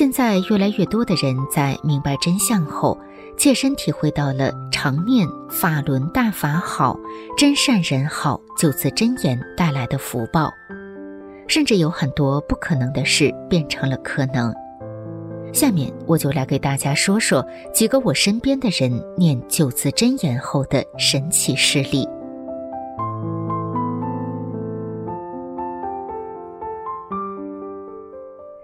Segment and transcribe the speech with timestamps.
[0.00, 2.98] 现在越来越多的人在明白真相后，
[3.36, 6.98] 切身体会到了常念法轮大法好，
[7.36, 10.50] 真善人好九字真言带来的福报，
[11.46, 14.50] 甚至有很多不可能的事变成了可能。
[15.52, 22.08] 下面我就来给大家说说几个我身边的人念九字真言后的神奇事例。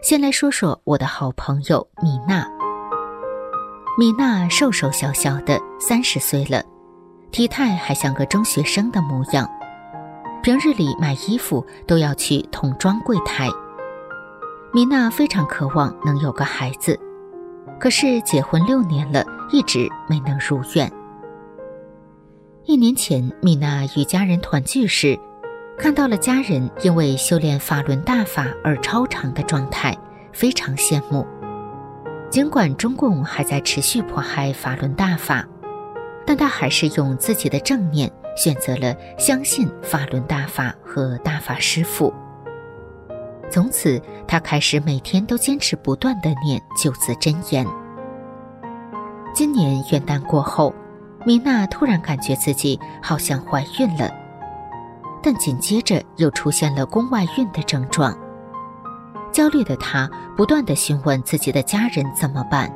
[0.09, 2.49] 先来说说我的好朋友米娜。
[3.99, 6.63] 米娜瘦瘦小小的，三十岁了，
[7.33, 9.51] 体态还像个中学生的模样。
[10.45, 13.49] 平日里买衣服都要去童装柜台。
[14.73, 16.97] 米娜非常渴望能有个孩子，
[17.81, 20.89] 可是结婚六年了，一直没能如愿。
[22.65, 25.19] 一年前，米娜与家人团聚时。
[25.79, 29.97] 看到了家人因为修炼法轮大法而超常的状态，
[30.33, 31.27] 非常羡慕。
[32.31, 35.47] 尽管中共还在持续迫害法轮大法，
[36.27, 42.13] 但他还是用自己的正念选择了相信法轮大法和大法师父。
[43.49, 47.67] 从此，他开始每天都坚持不断的念九字真言。
[49.33, 50.75] 今年元旦过后，
[51.25, 54.11] 米娜突然感觉自己好像怀孕了。
[55.27, 58.17] 但紧接着又出现了宫外孕的症状，
[59.33, 62.73] 焦虑的她不断的询问自己的家人怎么办。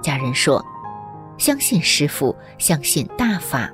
[0.00, 0.64] 家人说
[1.38, 3.68] ：“相信师傅，相信大法。”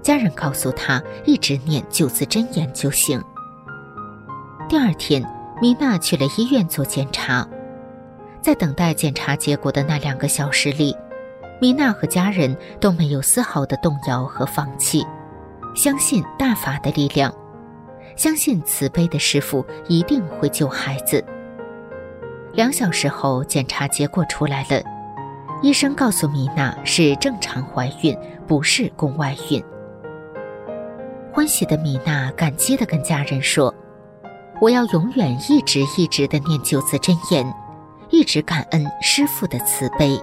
[0.00, 3.20] 家人告诉她，一直念九字真言就行。
[4.68, 5.28] 第二天，
[5.60, 7.44] 米娜去了医院做检查，
[8.40, 10.96] 在等待检查结果的那两个小时里，
[11.60, 15.04] 米娜和家人都没有丝毫的动摇和放弃。
[15.74, 17.34] 相信大法的力量，
[18.16, 21.22] 相信慈悲的师傅一定会救孩子。
[22.52, 24.80] 两小时后，检查结果出来了，
[25.62, 29.62] 医生告诉米娜是正常怀孕，不是宫外孕。
[31.32, 33.74] 欢喜的米娜感激地跟家人说
[34.62, 37.52] ：“我要永远一直一直的念九字真言，
[38.10, 40.16] 一直感恩师傅的慈悲。”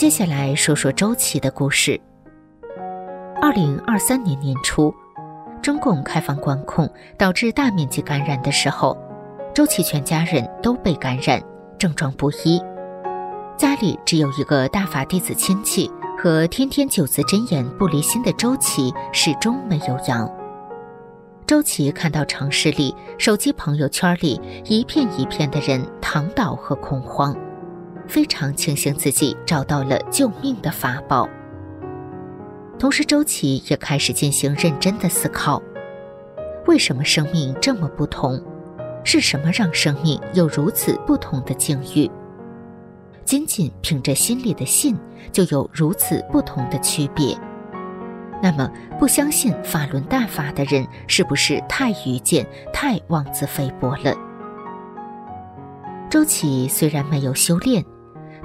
[0.00, 2.00] 接下来说说周琦的故事。
[3.38, 4.90] 二零二三年年初，
[5.60, 8.96] 中共开放管控导致大面积感染的时候，
[9.54, 11.38] 周琦全家人都被感染，
[11.78, 12.58] 症状不一。
[13.58, 20.26] 家里只有一个大法弟子亲戚和天天九字真言不离心的周琦始终没有阳。
[21.46, 27.36] 周琦看到城市里手机朋友圈里一片一片的人躺倒和恐慌。
[28.10, 31.28] 非常庆幸自己找到了救命的法宝。
[32.76, 35.62] 同时，周琦也开始进行认真的思考：
[36.66, 38.42] 为什么生命这么不同？
[39.04, 42.10] 是什么让生命有如此不同的境遇？
[43.24, 44.98] 仅仅凭着心里的信，
[45.30, 47.38] 就有如此不同的区别？
[48.42, 48.68] 那么，
[48.98, 54.14] 不相信法轮大法的人，是不是太愚见、太妄自菲薄了？
[56.10, 57.84] 周琦虽然没有修炼。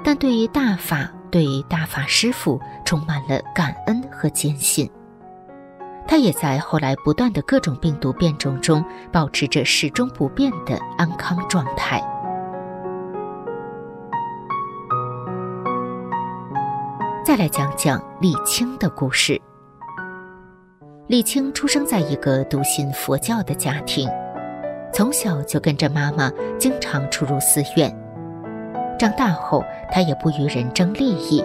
[0.06, 4.88] 但对于大法对于大法师父充满了感恩和坚信。
[6.06, 12.00] 他也在后来不断的各种病毒变种中保持着始终不变的安康状态。
[17.24, 19.42] 再来讲讲李清的故事。
[21.08, 24.08] 李清出生在一个笃信佛教的家庭，
[24.92, 26.30] 从小就跟着妈妈
[26.60, 28.05] 经常出入寺院。
[28.98, 31.44] 长大后，他也不与人争利益，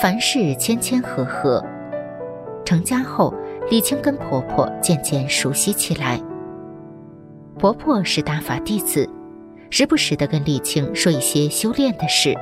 [0.00, 1.64] 凡事谦谦和和。
[2.64, 3.32] 成家后，
[3.70, 6.20] 李清跟婆婆渐渐熟悉起来。
[7.58, 9.08] 婆婆是大法弟子，
[9.70, 12.34] 时不时的跟李清说一些修炼的事。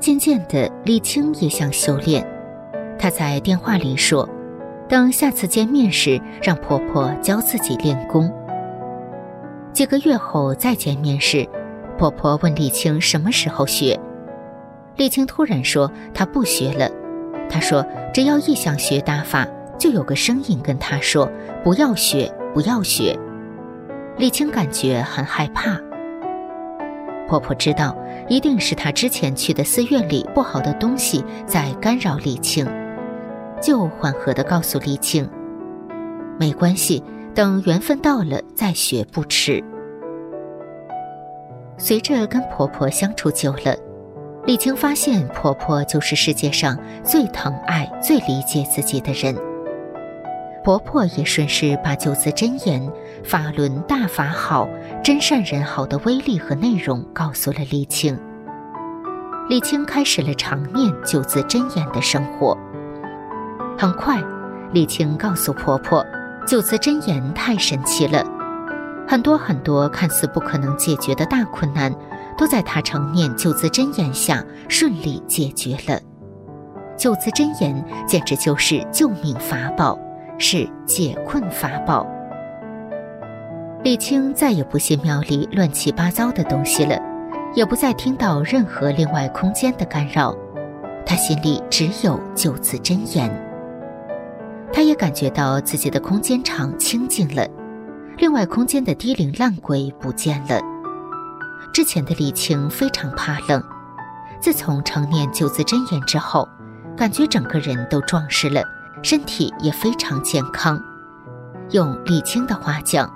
[0.00, 2.26] 渐渐的，李清也想修炼。
[2.98, 4.28] 他在电话里说。
[4.88, 8.32] 等下次见面时，让婆婆教自己练功。
[9.72, 11.44] 几个月后再见面时，
[11.98, 13.98] 婆婆问李青什么时候学。
[14.96, 16.90] 李青突然说她不学了。
[17.48, 19.46] 她说只要一想学打法，
[19.78, 21.30] 就有个声音跟她说
[21.62, 23.18] 不要学，不要学。
[24.16, 25.78] 李青感觉很害怕。
[27.28, 27.96] 婆婆知道
[28.28, 32.66] 一定是她之前去的寺院里不好的东西在干扰李青。
[33.60, 35.28] 就缓和地告诉李青
[36.38, 37.02] ：“没关系，
[37.34, 39.62] 等缘分到了再学不迟。”
[41.78, 43.76] 随着跟婆婆相处久了，
[44.46, 49.36] 李青发现婆婆就是世界上最疼爱、最理解自己的人。
[50.64, 52.90] 婆婆也顺势把九字真言
[53.22, 54.68] “法轮大法好，
[55.04, 58.18] 真善人好”的威力和内容告诉了李青。
[59.48, 62.56] 李青开始了常念九字真言的生活。
[63.78, 64.20] 很快，
[64.72, 66.04] 李青告诉婆婆，
[66.48, 68.24] 九字真言太神奇了，
[69.08, 71.94] 很多很多看似不可能解决的大困难，
[72.36, 76.00] 都在他常念九字真言下顺利解决了。
[76.96, 79.98] 九字真言简直就是救命法宝，
[80.38, 82.06] 是解困法宝。
[83.84, 87.00] 李青再也不信庙里乱七八糟的东西了，
[87.54, 90.34] 也不再听到任何另外空间的干扰，
[91.04, 93.30] 他心里只有九字真言。
[94.72, 97.46] 他也感觉到自己的空间场清净了，
[98.18, 100.60] 另外空间的低龄烂鬼不见了。
[101.72, 103.62] 之前的李青非常怕冷，
[104.40, 106.48] 自从成念九字真言之后，
[106.96, 108.64] 感觉整个人都壮实了，
[109.02, 110.82] 身体也非常健康。
[111.72, 113.12] 用李青的话讲，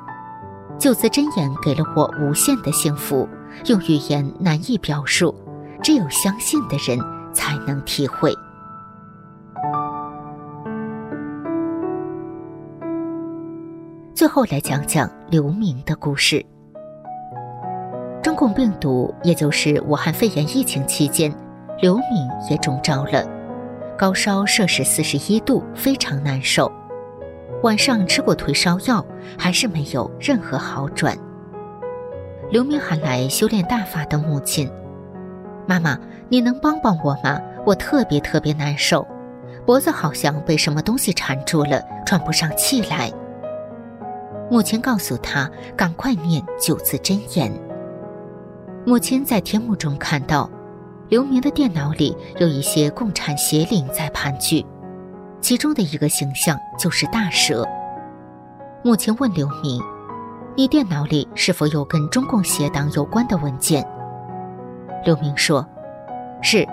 [0.79, 3.27] 九字真言给了我无限的幸福，
[3.67, 5.35] 用语言难以表述，
[5.83, 6.99] 只有相信的人
[7.33, 8.37] 才能体会。
[14.21, 16.45] 最后来讲讲刘明的故事。
[18.23, 21.35] 中共病毒，也就是武汉肺炎疫情期间，
[21.81, 23.27] 刘明也中招了，
[23.97, 26.71] 高烧摄氏四十一度，非常难受。
[27.63, 29.03] 晚上吃过退烧药，
[29.39, 31.17] 还是没有任何好转。
[32.51, 34.71] 刘明喊来修炼大法的母亲
[35.67, 37.41] ：“妈妈，你能帮帮我吗？
[37.65, 39.09] 我特别特别难受，
[39.65, 43.11] 脖子好像被什么东西缠住了，喘不上气来。”
[44.51, 47.53] 母亲告诉他：“赶快念九字真言。”
[48.85, 50.51] 母亲在天幕中看到，
[51.09, 54.67] 刘明的电脑里有一些共产邪灵在盘踞，
[55.41, 57.65] 其中的一个形象就是大蛇。
[58.83, 59.81] 母亲问刘明
[60.57, 63.87] ：“你电脑里是否有跟中共邪党有关的文件？”
[65.07, 65.65] 刘明说
[66.43, 66.67] ：“是，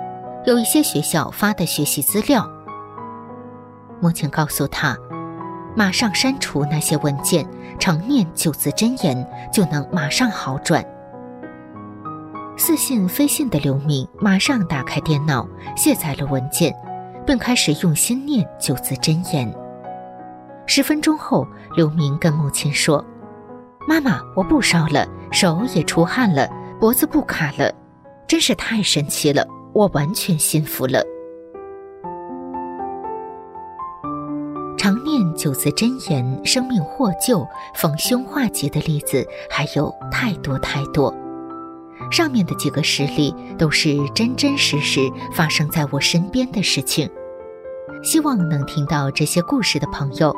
[0.46, 2.50] 有一些学校发的学习资料。”
[4.01, 4.98] 母亲告诉他。
[5.75, 7.48] 马上删除那些文件，
[7.79, 10.84] 常念九字真言就能马上好转。
[12.57, 16.75] 似信非信的刘明马上打开电脑，卸载了文件，
[17.25, 19.53] 并开始用心念九字真言。
[20.65, 23.03] 十分钟后，刘明跟母亲说
[23.88, 27.72] ：“妈妈，我不烧了，手也出汗了，脖子不卡了，
[28.27, 31.01] 真是太神奇了，我完全信服了。”
[34.77, 41.13] 常念九字真言，生命获救、逢凶化吉的例子还有太多太多。
[42.12, 45.01] 上面的几个实例都是真真实实
[45.34, 47.10] 发生在我身边的事情。
[48.03, 50.34] 希望能听到这些故事的朋友，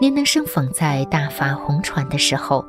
[0.00, 2.64] 您能生逢在大法红传的时候，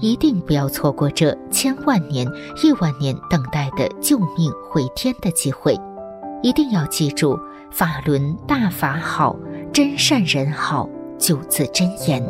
[0.00, 2.26] 一定不要错过这千万年、
[2.62, 5.78] 亿万年等待的救命回天的机会。
[6.42, 7.38] 一定要记住，
[7.70, 9.36] 法轮大法好。
[9.76, 12.24] 真善人好九字真言。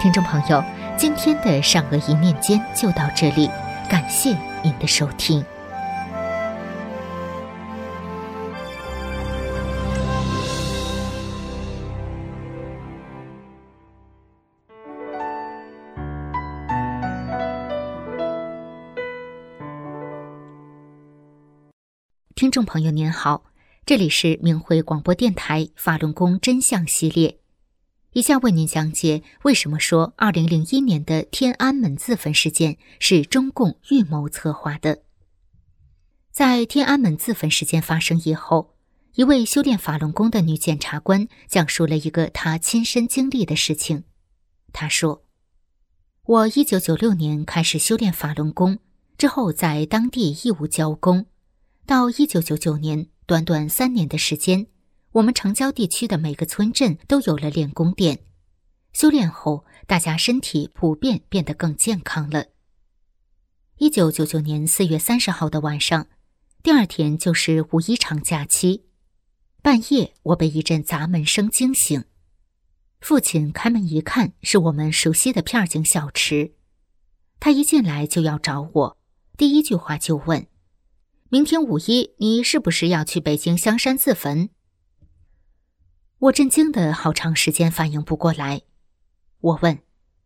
[0.00, 0.64] 听众朋友，
[0.96, 3.50] 今天的善恶一念间就到这里，
[3.86, 5.44] 感谢您的收听。
[22.56, 23.44] 众朋友您好，
[23.84, 27.38] 这里是明慧广播电台法轮功真相系列，
[28.14, 35.02] 以下为您讲解为什么说二零零一年的天安门自焚事件是中共预谋策划的。
[36.32, 38.74] 在天安门自焚事件发生以后，
[39.16, 44.04] 一位修炼法轮功的女检察官讲述了一个她亲身经历的事情。
[44.72, 45.26] 她说
[46.24, 48.78] ：“我一九九六年开始修炼法轮功，
[49.18, 51.26] 之后在当地义务教功。”
[51.86, 54.66] 到一九九九年，短短三年的时间，
[55.12, 58.18] 我们城郊地区的每个村镇都有了练功店。
[58.92, 62.46] 修炼后，大家身体普遍变得更健康了。
[63.78, 66.08] 一九九九年四月三十号的晚上，
[66.60, 68.86] 第二天就是五一长假期。
[69.62, 72.02] 半夜，我被一阵砸门声惊醒。
[73.00, 76.54] 父亲开门一看，是我们熟悉的片儿警小池。
[77.38, 78.98] 他一进来就要找我，
[79.36, 80.48] 第一句话就问。
[81.28, 84.48] 明天五一，你是不是要去北京香山自焚？
[86.18, 88.62] 我震惊的好长时间反应不过来。
[89.40, 89.80] 我问：“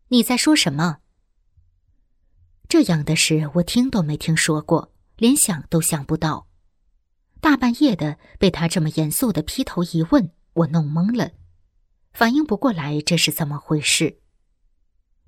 [0.09, 0.99] 你在说什么？”
[2.69, 6.47] 这样的事我听都没听说过，连想都想不到。
[7.39, 11.31] 大半夜的被他这么严肃的劈头一问，我弄懵了，
[12.13, 14.19] 反应不过来这是怎么回事。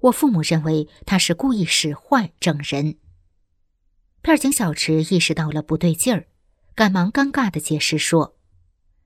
[0.01, 2.98] 我父母认为他是故意使坏整人。
[4.24, 6.27] 片警小池意识到了不对劲儿，
[6.75, 8.38] 赶忙尴尬的解释说：“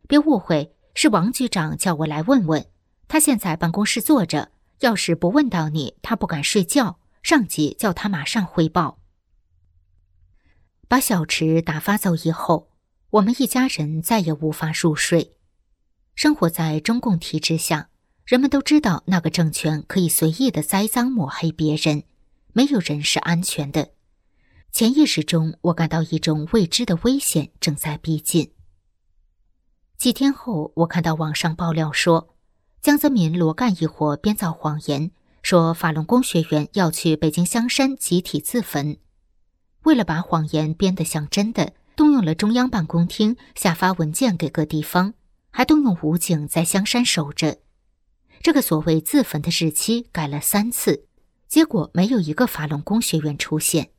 [0.07, 2.67] 别误会，是王局长叫我来问问。
[3.07, 6.99] 他现在办公室坐着，要是不问到你，他不敢睡觉。
[7.23, 8.99] 上级叫他马上汇报。”
[10.87, 12.69] 把小池打发走以后，
[13.09, 15.33] 我们一家人再也无法入睡。
[16.13, 17.89] 生活在中共体制下，
[18.23, 22.03] 人们都知道那个政权可以随意的栽赃抹黑别人，
[22.53, 23.93] 没有人是安全的。
[24.77, 28.51] 潜意识中，我感到一种未知的危险正在逼近。
[29.97, 32.35] 几天后，我看到网上爆料说，
[32.79, 35.09] 江泽民、罗干一伙编造谎言，
[35.41, 38.99] 说法轮功学员要去北京香山集体自焚。
[39.81, 45.15] 为了把谎言编得像真的，动用了中央办公厅下发文件给各地方，
[45.49, 47.57] 还动用武警在香山守着。
[48.43, 51.07] 这个所谓自焚的日期改了三次，
[51.47, 53.89] 结果没有一个法轮功学员出现。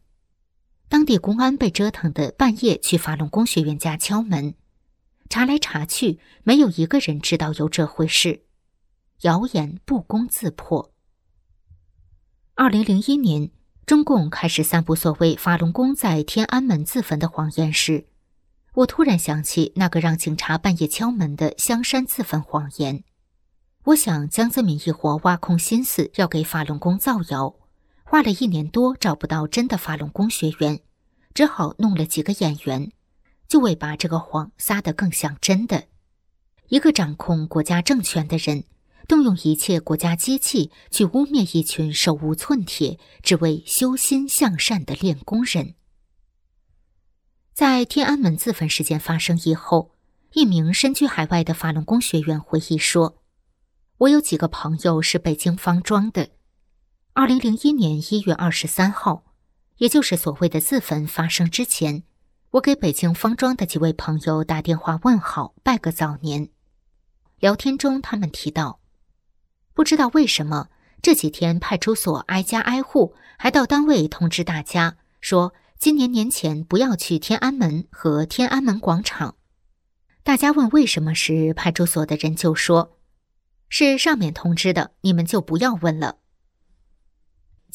[0.89, 4.55] 当地公安被折腾的半夜去法轮功学员家敲门，
[5.29, 8.43] 查来查去，没有一个人知道有这回事，
[9.21, 10.91] 谣言不攻自破。
[12.55, 13.51] 二零零一年，
[13.85, 18.07] 中共开始散布所谓法轮功在天安门自焚的谎言时，
[18.75, 23.05] 我突然想起那个让警察半夜敲门的香山自焚谎言。
[23.85, 27.55] 我想江泽民一伙挖空心思要给法轮功造谣。
[28.11, 30.81] 花了一年多找不到真的法轮功学员，
[31.35, 32.91] 只好弄了几个演员，
[33.47, 35.89] 就为把这个谎撒得更像真的。
[36.69, 38.65] 一个掌控国家政权的人，
[39.07, 45.75] 动用一切国家机器去污蔑一群手无寸铁、只为修心向善的练功人。
[47.53, 49.91] 在天安门自焚事件发生以后，
[50.33, 53.19] 一名身居海外的法轮功学员回忆说
[53.99, 56.31] ：“我有几个朋友是北京方庄的。”
[57.19, 59.25] 二零零一年一月二十三号，
[59.79, 62.05] 也就是所谓的自焚发生之前，
[62.51, 66.51] 我给北京方庄的几位朋友打电话问好，拜个早年。
[67.41, 68.79] 聊天中，他们提到，
[69.75, 70.69] 不知道为什么
[71.03, 79.35] 这几天派出所挨家挨户，还到单位通知大家说，今年年前不要去天安门和天安门广场。
[80.23, 82.97] 大家问为什么时，派出所的人就说，
[83.69, 86.18] 是上面通知的，你们就不要问了。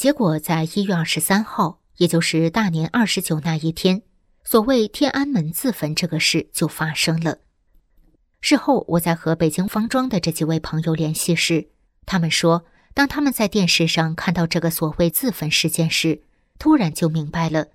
[0.04, 4.02] 结果，在一月二十三号，也就是大年二十九那一天，
[4.44, 7.38] 所谓天安门自焚这个事就发生了。
[8.42, 11.70] 事后，我在和北京方庄的这几位朋友联系时，
[12.06, 16.24] 他们说，当他们在电视上看到这个所谓自焚事件时，
[16.60, 17.68] 突然就明白了，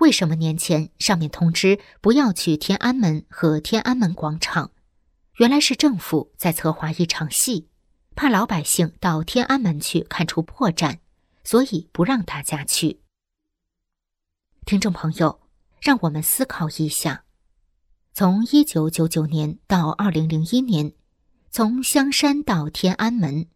[0.00, 4.72] 为什么年前上面通知不要去天安门和天安门广场，
[5.36, 7.68] 原来是政府在策划一场戏，
[8.16, 10.96] 怕老百姓到天安门去看出破绽。
[11.46, 13.02] 所以不让大家去。
[14.64, 15.42] 听众朋友，
[15.80, 17.22] 让我们思考一下：
[18.12, 20.92] 从一九九九年到二零零一年，
[21.48, 23.46] 从香山到天安门，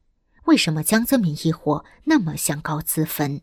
[0.45, 3.41] 为什么江泽民一伙那么想搞自焚？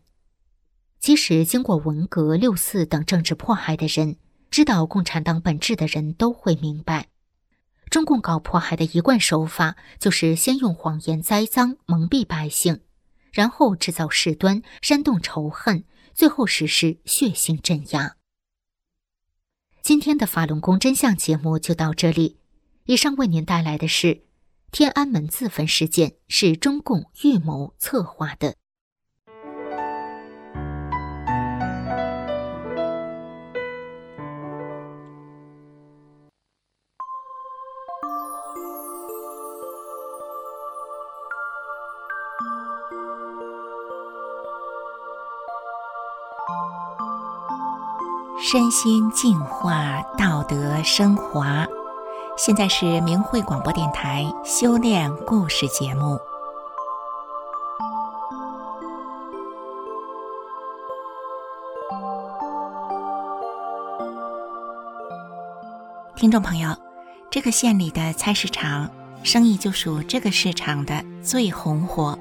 [0.98, 4.16] 即使经过文革、六四等政治迫害的人，
[4.50, 7.08] 知道共产党本质的人都会明白，
[7.90, 12.80] 中共搞迫害的一贯手法就是先用谎言栽赃蒙蔽百姓，
[13.32, 18.16] 然后制造事端煽动仇恨，最后实施血腥镇压。
[19.82, 22.38] 今天的法轮功真相节目就到这里，
[22.84, 24.24] 以上为您带来的是
[24.70, 28.56] 天安门自焚事件是中共预谋策划的。
[48.50, 51.66] 身心净化，道德升华。
[52.38, 56.18] 现在是明慧广播电台修炼故事节目。
[66.16, 66.74] 听众朋友，
[67.28, 68.90] 这个县里的菜市场
[69.22, 72.18] 生意就属这个市场的最红火。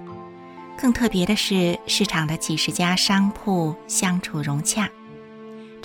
[0.78, 4.90] 更特别的是，市场的几十家商铺相处融洽。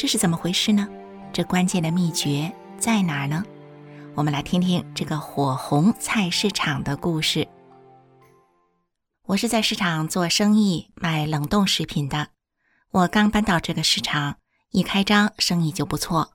[0.03, 0.89] 这是怎么回事呢？
[1.33, 3.45] 这关键的秘诀在哪儿呢？
[4.17, 7.47] 我们来听听这个火红菜市场的故事。
[9.27, 12.31] 我是在市场做生意，卖冷冻食品的。
[12.91, 14.39] 我刚搬到这个市场，
[14.73, 16.33] 一开张生意就不错。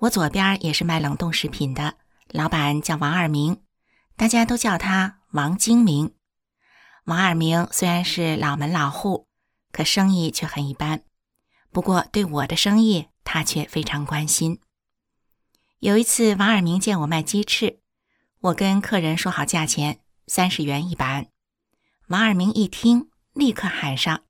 [0.00, 1.94] 我左边也是卖冷冻食品的，
[2.28, 3.62] 老板叫王二明，
[4.14, 6.12] 大家都叫他王精明。
[7.06, 9.26] 王二明虽然是老门老户，
[9.72, 11.00] 可生意却很一般。
[11.72, 14.60] 不过，对我的生意，他却非常关心。
[15.78, 17.80] 有一次，王二明见我卖鸡翅，
[18.40, 21.28] 我跟客人说好价钱，三十元一板。
[22.08, 24.24] 王二明一听，立刻喊上：“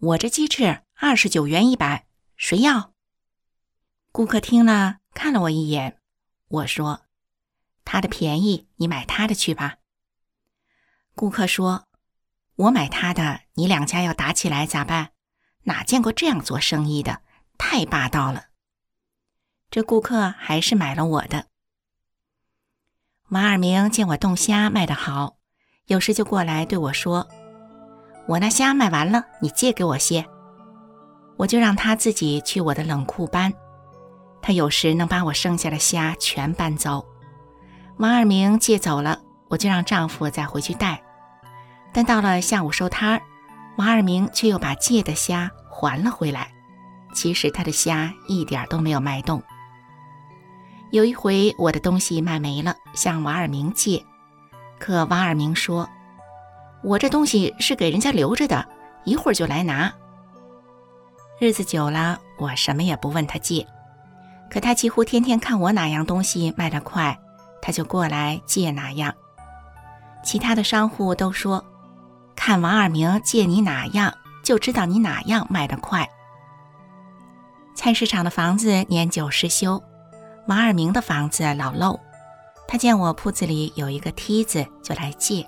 [0.00, 2.06] 我这鸡翅二十九元一板，
[2.36, 2.92] 谁要？”
[4.10, 6.00] 顾客听了，看了我一眼，
[6.48, 7.06] 我说
[7.86, 9.76] ：“他的便宜，你买他的去吧。”
[11.14, 11.86] 顾客说
[12.56, 15.12] ：“我买他的，你两家要打起来咋办？”
[15.64, 17.20] 哪见过这样做生意的？
[17.58, 18.46] 太霸道了！
[19.70, 21.46] 这顾客还是买了我的。
[23.30, 25.36] 王二明见我冻虾卖得好，
[25.86, 27.26] 有时就过来对我说
[28.28, 30.26] ：“我那虾卖完了，你借给我些。”
[31.36, 33.52] 我就让他自己去我的冷库搬。
[34.42, 37.04] 他有时能把我剩下的虾全搬走。
[37.96, 41.02] 王二明借走了，我就让丈夫再回去带。
[41.92, 43.22] 但到了下午收摊儿。
[43.76, 46.48] 王二明却又把借的虾还了回来，
[47.12, 49.42] 其实他的虾一点都没有卖动。
[50.92, 54.04] 有一回我的东西卖没了，向王二明借，
[54.78, 55.88] 可王二明说
[56.84, 58.64] ：“我这东西是给人家留着的，
[59.04, 59.92] 一会儿就来拿。”
[61.40, 63.66] 日子久了，我什么也不问他借，
[64.48, 67.18] 可他几乎天天看我哪样东西卖得快，
[67.60, 69.12] 他就过来借哪样。
[70.22, 71.64] 其他的商户都说。
[72.36, 76.08] 看王二明借你哪样，就知道你哪样卖得快。
[77.74, 79.82] 菜市场的房子年久失修，
[80.46, 81.98] 王二明的房子老漏。
[82.66, 85.46] 他见我铺子里有一个梯子，就来借。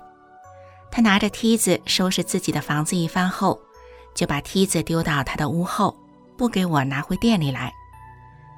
[0.91, 3.59] 他拿着梯子收拾自己的房子一番后，
[4.13, 5.95] 就把梯子丢到他的屋后，
[6.37, 7.73] 不给我拿回店里来。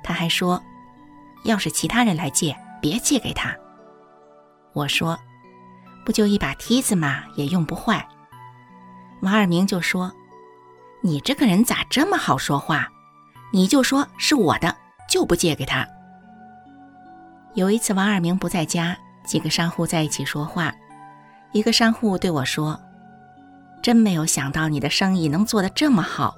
[0.04, 0.62] 他还说，
[1.44, 3.56] 要是其他人来借，别借给他。
[4.74, 5.18] 我说，
[6.06, 8.08] 不就一把梯子嘛，也用不坏。
[9.22, 10.12] 王二明就说
[11.02, 12.88] ：“你这个人咋这么好说话？
[13.52, 14.76] 你就说是我的，
[15.10, 15.88] 就不借给他。”
[17.56, 20.74] 有一次，王二明不在家，几个商户在一起说话。
[21.52, 22.80] 一个商户对我说
[23.82, 26.36] ：“真没有想到你的生意能做得这么好。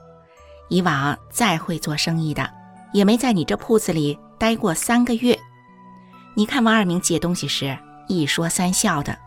[0.69, 2.49] 以往再会做生意的，
[2.93, 5.37] 也没在你这铺子里待过三个月。
[6.33, 9.17] 你看王二明借东西时一说三笑的，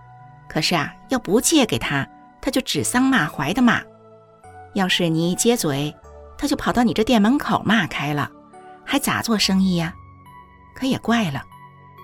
[0.49, 2.09] 可是啊，要不借给他。”
[2.45, 3.83] 他就指桑骂槐的骂，
[4.75, 5.97] 要是你一接嘴，
[6.37, 8.31] 他就跑到你这店门口骂开了，
[8.85, 9.95] 还咋做生意呀？
[10.75, 11.43] 可也怪了，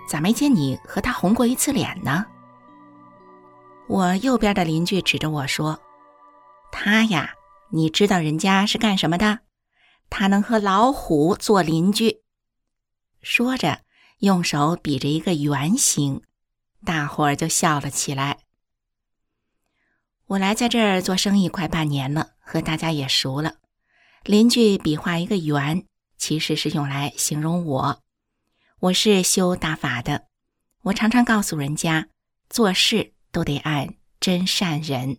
[0.09, 2.25] 咋没见你和他红过一次脸呢？
[3.87, 5.79] 我右边的邻居指着我说
[6.73, 7.35] ：“他呀，
[7.69, 9.41] 你知道人家是干什么的？
[10.09, 12.23] 他能和老虎做邻居。”
[13.21, 13.81] 说着，
[14.21, 16.23] 用手比着一个圆形，
[16.83, 18.39] 大伙儿就笑了起来。
[20.31, 23.57] 我来在这儿做生意快半年了，和大家也熟了。
[24.23, 25.85] 邻居比划一个圆，
[26.19, 28.01] 其实是用来形容我。
[28.79, 30.29] 我是修大法的，
[30.83, 32.07] 我常常告诉人家，
[32.49, 35.19] 做事都得按真善人。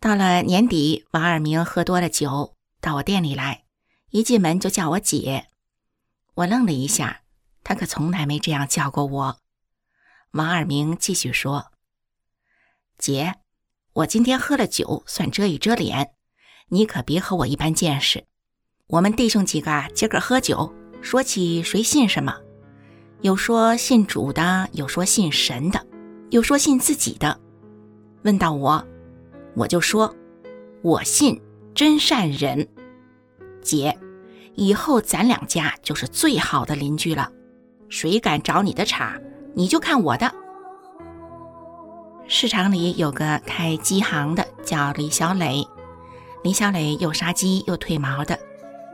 [0.00, 3.62] 到了年底，王二明喝多了酒，到我店里来，
[4.10, 5.46] 一进门就叫我姐。
[6.34, 7.20] 我愣了一下，
[7.62, 9.38] 他可从来没这样叫过我。
[10.32, 11.70] 王二明继续说
[12.98, 13.36] ：“姐，
[13.92, 16.10] 我今天喝了酒，算遮一遮脸，
[16.68, 18.24] 你可别和我一般见识。
[18.88, 22.36] 我们弟兄几个啊，今个喝酒，说起谁信什么，
[23.20, 25.86] 有说信主的，有说信神的，
[26.30, 27.40] 有说信自己的。
[28.22, 28.84] 问到我。”
[29.54, 30.14] 我就说，
[30.82, 31.40] 我信
[31.74, 32.68] 真善人，
[33.60, 33.98] 姐，
[34.54, 37.32] 以后咱两家就是最好的邻居了。
[37.88, 39.20] 谁敢找你的茬，
[39.54, 40.32] 你就看我的。
[42.30, 45.66] 市场里有个开鸡行的，叫李小磊。
[46.42, 48.38] 李小磊又杀鸡又褪毛的，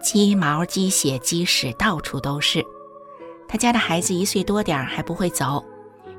[0.00, 2.64] 鸡毛、鸡血、鸡屎到处都是。
[3.48, 5.64] 他家的孩子一岁多点儿还不会走，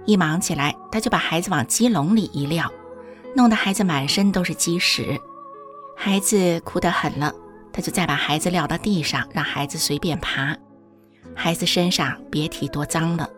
[0.03, 2.69] 一忙起来，他就把孩子往鸡笼里一撂。
[3.33, 5.17] 弄得孩子满身都是鸡屎，
[5.95, 7.33] 孩子哭得很了，
[7.71, 10.53] 他就再把孩子撂到地上，让孩子随便爬。
[11.33, 13.29] 孩子身上别提多脏了。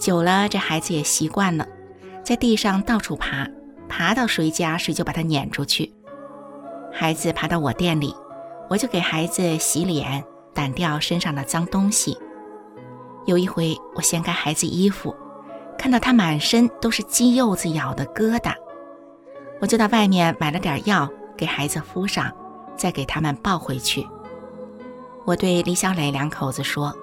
[0.00, 1.66] 久了，这孩子也习惯了，
[2.28, 3.48] 在地上到处爬，
[3.88, 5.90] 爬到谁家谁就把他撵出去。
[6.92, 8.14] 孩子爬到我店里，
[8.68, 10.22] 我就给孩子洗脸，
[10.54, 12.18] 掸掉身上的脏东西。
[13.24, 15.16] 有一回，我掀开孩子衣服，
[15.78, 18.52] 看到他满身都是鸡柚子咬的疙瘩。
[19.62, 22.30] 我就到外面买了点药给孩子敷上，
[22.76, 24.06] 再给他们抱回去。
[25.24, 26.94] 我对李小磊两口子说：“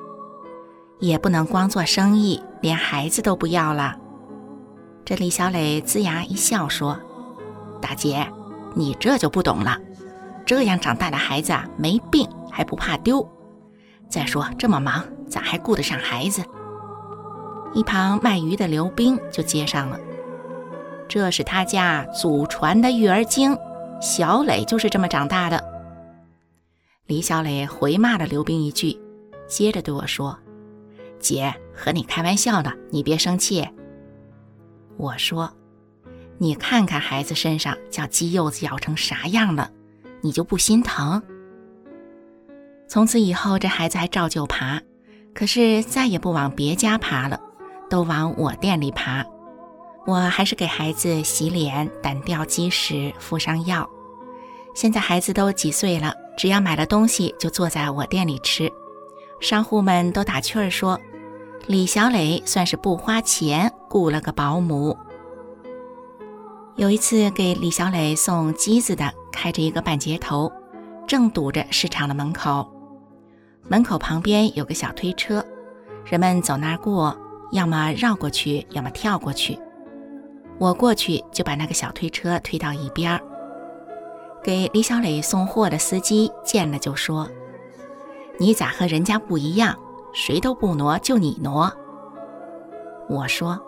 [1.01, 3.95] 也不能光做生意，连孩子都不要了。”
[5.05, 6.99] 这李小磊龇牙一笑说
[7.79, 8.27] ：“大姐，
[8.73, 9.77] 你这就不懂了。
[10.47, 13.23] 这样长大的孩子啊，没病还不怕丢。
[14.09, 16.43] 再说这么忙，咋还顾得上孩子？”
[17.75, 19.99] 一旁卖鱼的刘冰就接上了。
[21.07, 23.55] 这是他家祖传的育儿经，
[24.01, 25.63] 小磊就是这么长大的。
[27.05, 28.99] 李小磊回骂了刘冰一句，
[29.47, 30.35] 接着对我说
[31.21, 33.69] ：“姐和你开玩笑呢，你别生气。”
[34.97, 35.51] 我说
[36.38, 39.71] ：“你看看孩子身上叫鸡柚子咬成啥样了，
[40.21, 41.21] 你就不心疼？”
[42.88, 44.81] 从此以后，这孩子还照旧爬，
[45.34, 47.39] 可是再也不往别家爬了，
[47.89, 49.25] 都往我店里爬。
[50.05, 53.89] 我还是给孩子洗脸、掸掉鸡屎、敷上药。
[54.75, 58.71] 现在孩子都几岁了，只要买了东西就坐在我店里吃。
[59.41, 60.99] 商户们都打趣儿说
[61.67, 64.95] ：“李小磊算是不花钱雇了个保姆。”
[66.78, 70.51] 有一次给李小磊送机子的开着一个半截头，
[71.08, 72.69] 正堵着市场的门口。
[73.67, 75.43] 门口旁边有个小推车，
[76.06, 77.17] 人们走那儿过，
[77.51, 79.58] 要么绕过去，要么跳过去。
[80.60, 83.21] 我过去就把那个小推车推到一边儿，
[84.43, 87.28] 给李小磊送货的司机见了就说
[88.38, 89.75] ：“你咋和人家不一样？
[90.15, 91.71] 谁都不挪，就你挪。”
[93.08, 93.62] 我说：“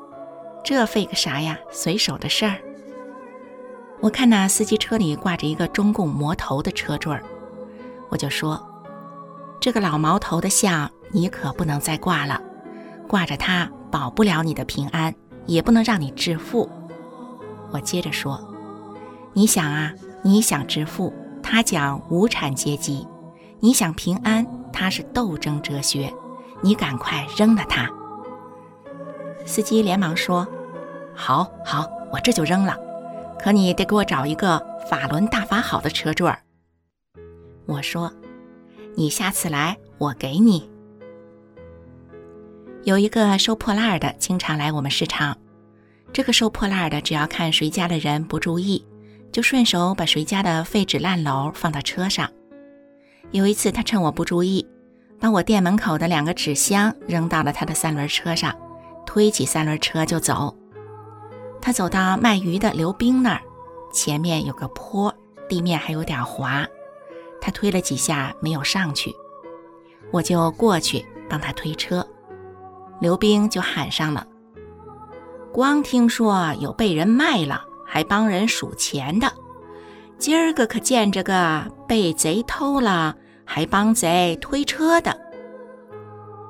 [0.64, 1.60] 这费个啥呀？
[1.70, 2.58] 随手的事儿。”
[4.02, 7.24] 我看那司机车里挂着一个中共魔头的车坠儿，
[8.10, 8.66] 我就说
[9.60, 12.42] ：“这个老毛头的像你可不能再挂了，
[13.08, 15.14] 挂着它保不了你的平安，
[15.46, 16.70] 也不能让你致富。”
[17.72, 18.40] 我接着说
[19.34, 21.12] ：“你想啊，你想致富，
[21.44, 23.06] 他讲无产阶级；
[23.60, 26.14] 你想平安，他是斗争哲学。
[26.62, 27.90] 你赶快扔了它。”
[29.46, 30.48] 司机连忙说
[31.16, 32.78] ：“好，好，我这就扔了。
[33.40, 36.40] 可你得给我找一个法轮大法好的车坠儿。”
[37.66, 38.12] 我说
[38.96, 40.70] ：“你下次来，我给你。”
[42.84, 45.38] 有一个收破烂的，经常来我们市场。
[46.14, 48.86] 这个收破烂的，只要看谁家的人不注意，
[49.32, 52.30] 就顺手把谁家的废纸烂篓放到车上。
[53.32, 54.66] 有一次，他趁我不注意，
[55.20, 58.56] 把我店门口的两个纸箱扔到了他的三轮车上，
[59.06, 60.56] 推起三轮车就走。
[61.62, 63.42] 他走到卖鱼的刘冰那儿，
[63.92, 65.14] 前面有个坡，
[65.50, 66.66] 地面还有点滑，
[67.42, 69.14] 他推了几下没有上去，
[70.12, 72.08] 我就过去帮他推车，
[73.02, 74.26] 刘冰就喊上了。
[75.52, 79.34] 光听说有被人卖了，还帮人数钱的，
[80.20, 83.16] 今儿个可见着个被贼偷了，
[83.48, 85.18] 还帮贼推车的。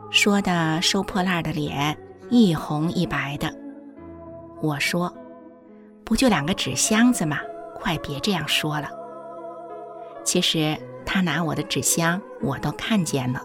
[0.09, 1.97] 说的收破烂的脸
[2.29, 3.53] 一红一白的。
[4.61, 5.13] 我说，
[6.03, 7.39] 不就两个纸箱子吗？
[7.75, 8.89] 快别这样说了。
[10.23, 13.41] 其实他拿我的纸箱，我都看见了。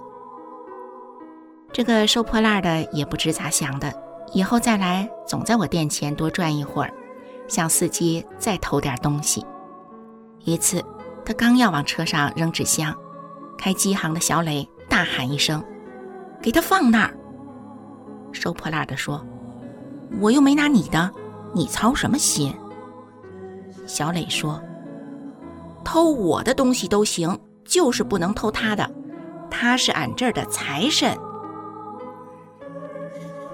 [1.70, 3.92] 这个收破烂的也不知咋想的。
[4.32, 6.92] 以后再来，总在我店前多转一会儿，
[7.46, 9.44] 向司机再偷点东西。
[10.44, 10.82] 一次，
[11.24, 12.96] 他刚要往车上扔纸箱，
[13.62, 15.62] 开机行的小磊大喊一声
[16.42, 17.16] ：“给他放那儿！”
[18.34, 19.24] 收破烂的说
[20.18, 21.08] ：“我又没拿你的，
[21.54, 22.52] 你操什么心？”
[23.86, 24.60] 小磊说
[25.84, 28.90] ：“偷我的东西都行，就是不能偷他的，
[29.48, 31.16] 他是俺这儿的财神。”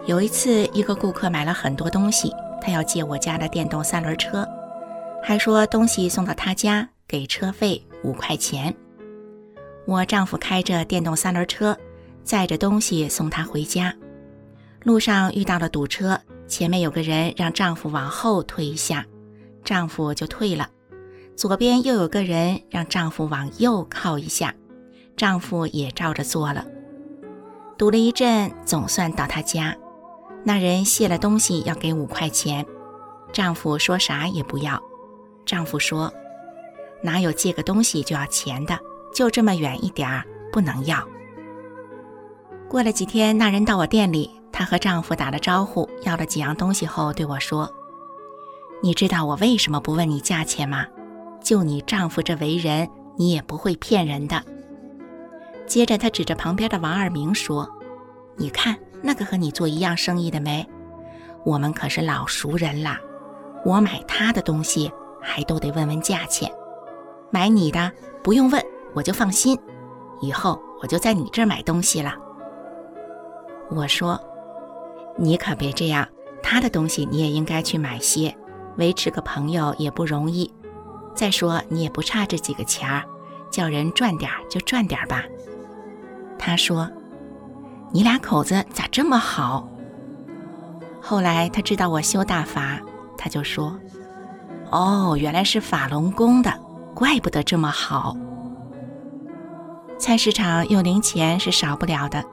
[0.09, 4.49] 有一次，一个顾客买了很多东西，他要借我家的电动三轮车，
[5.23, 8.75] 还说东西送到他家给车费五块钱。
[9.89, 11.75] 我丈夫开着电动三轮车，
[12.23, 13.95] 载着东西送他回家。
[14.83, 19.07] 路上遇到了堵车，前面有个人让丈夫往后退一下，
[19.65, 20.69] 丈夫就退了。
[21.35, 24.55] 左边又有个人让丈夫往右靠一下，
[25.17, 26.67] 丈夫也照着做了。
[27.79, 29.75] 堵了一阵，总算到他家。
[30.45, 32.67] 那人卸了东西要给五块钱，
[33.33, 34.79] 丈夫说啥也不要。
[35.47, 36.13] 丈夫说
[37.01, 38.79] ：“哪有借个东西就要钱的？
[39.15, 41.07] 就这么远一点儿，不能要。”
[42.69, 44.31] 过了几天，那人到我店里。
[44.51, 47.73] 她和丈夫打了招呼，要了几样东西后，对我说
[48.83, 50.85] ：“你知道我为什么不问你价钱吗？
[51.41, 54.43] 就你丈夫这为人，你也不会骗人的。”
[55.65, 57.69] 接着，她指着旁边的王二明说
[58.37, 60.67] ：“你看那个和你做一样生意的没？
[61.45, 62.99] 我们可是老熟人啦。
[63.65, 64.91] 我买他的东西
[65.21, 66.51] 还都得问问价钱，
[67.31, 67.93] 买你的
[68.25, 68.61] 不用问，
[68.95, 69.59] 我就放心。
[70.21, 72.15] 以后我就在你这儿买东西了。”
[73.71, 74.19] 我说。
[75.21, 76.07] 你可别这样，
[76.41, 78.33] 他的东西你也应该去买些，
[78.77, 80.49] 维持个朋友也不容易。
[81.13, 83.03] 再说你也不差这几个钱儿，
[83.51, 85.25] 叫人赚点儿就赚点儿吧。
[86.39, 86.89] 他说
[87.91, 89.69] ：“你俩口子咋这么好？”
[91.03, 92.79] 后来他知道我修大法，
[93.17, 93.77] 他就说
[94.71, 96.55] ：“哦，原来是法轮功的，
[96.95, 98.17] 怪不得这么好。”
[99.99, 102.25] 菜市场用零钱是少不了的。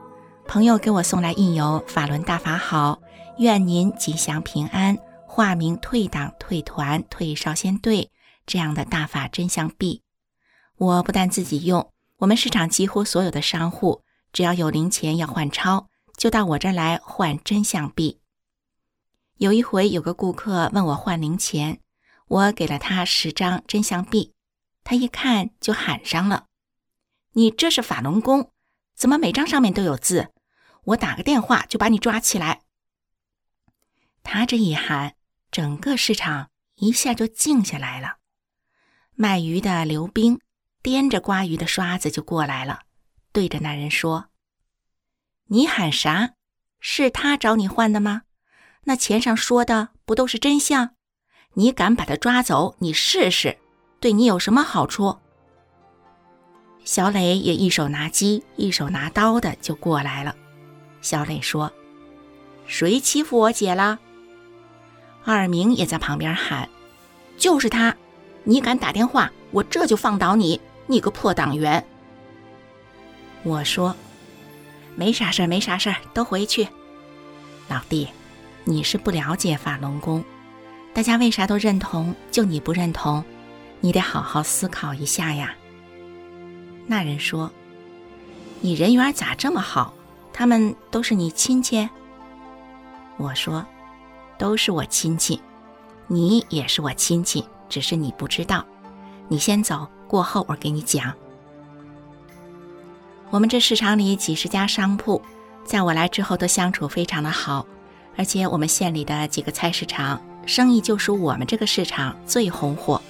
[0.46, 3.00] 朋友给我送来印有“法轮大法好，
[3.38, 8.08] 愿您吉祥平安，化名退党退团退少先队”
[8.46, 10.02] 这样的大法真相币。
[10.76, 14.02] 我不但自己用，我们市场几乎所有的商户，
[14.32, 18.20] 只要有零钱要换钞，就到我这儿来换真相币。
[19.38, 21.80] 有一回，有个顾客问我换零钱，
[22.28, 24.32] 我给了他十张真相币，
[24.84, 26.44] 他一看就喊上了
[27.36, 28.50] ：“你这是法轮功，
[28.94, 30.32] 怎么每张上面都有字？”
[30.84, 32.62] 我打个电话就把你抓起来。
[34.22, 35.16] 他这一喊，
[35.50, 38.18] 整个市场一下就静下来了。
[39.14, 40.40] 卖鱼的刘冰
[40.82, 42.84] 掂着刮鱼的刷子就过来了，
[43.32, 44.28] 对着那人说
[45.48, 46.34] ：“你喊啥？
[46.80, 48.22] 是他找你换的吗？
[48.84, 50.94] 那钱上说的不都是真相？
[51.54, 53.58] 你敢把他抓走，你试试，
[54.00, 55.18] 对你有什么好处？”
[56.86, 60.36] 小磊也一手拿鸡，一手拿刀的就过来了。
[61.02, 61.72] 小磊说
[62.68, 63.98] ：“谁欺负我姐了？”
[65.24, 66.68] 二明也在旁边喊
[67.36, 67.96] ：“就是他！
[68.44, 70.60] 你敢打电话，我这就放倒你！
[70.86, 71.84] 你个破党员！”
[73.42, 73.96] 我说
[74.94, 76.68] ：“没啥事儿，没啥事儿，都回去。”
[77.66, 78.06] 老弟，
[78.62, 80.24] 你是不了解法轮功，
[80.94, 83.24] 大家为啥都认同，就你不认同？
[83.80, 85.52] 你得好好思考一下呀。
[86.86, 87.50] 那人说
[88.60, 89.92] ：“你人缘咋这么好？”
[90.32, 91.88] 他们都是你亲戚，
[93.16, 93.64] 我说，
[94.36, 95.40] 都是我亲戚，
[96.08, 98.62] 你也是我亲戚，只是你不知道。
[99.28, 101.10] 你先走，过后我给你讲。
[103.30, 105.22] 我们这市场里几十家商铺，
[105.64, 107.66] 在我来之后都相处非常的好，
[108.14, 113.00] 而且我们县里的几个菜市场生意就属我们这个市场最红火。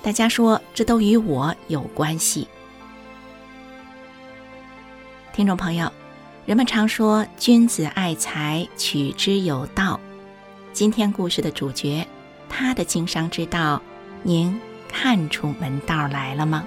[0.00, 2.46] 大家说这都与我有关系。
[5.32, 5.90] 听众朋友。
[6.44, 9.98] 人们常说“君子爱财，取之有道”。
[10.74, 12.06] 今天故事的主角，
[12.50, 13.80] 他的经商之道，
[14.22, 16.66] 您看出门道来了吗？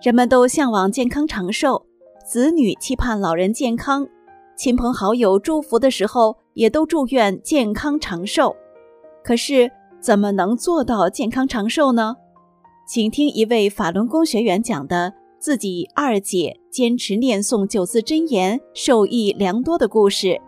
[0.00, 1.82] 人们都向往健康长寿，
[2.24, 4.06] 子女期盼老人健康，
[4.56, 8.54] 亲朋好友祝福的时候也都祝愿健康长寿。
[9.24, 9.68] 可是，
[10.00, 12.14] 怎么能做到健康长寿呢？
[12.86, 20.40] 请听一位法轮功学员讲的自己二姐坚持念诵九字真言，受益良多的故事。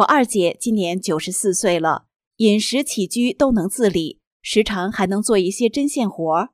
[0.00, 6.48] 我二姐今年九十四岁了，饮食起居都能自理，时常还能做一些针线活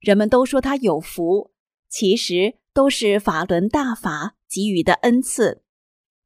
[0.00, 1.50] 人们都说她有福，
[1.88, 5.62] 其实都是法轮大法给予的恩赐。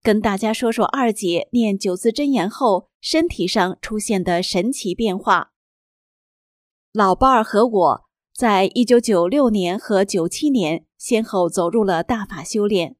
[0.03, 5.53] 跟大家说说二姐念九字真言后身体上出现的神奇变化。
[6.93, 12.97] 老伴儿和我在一九九六年和九七年先后走入了大法修炼，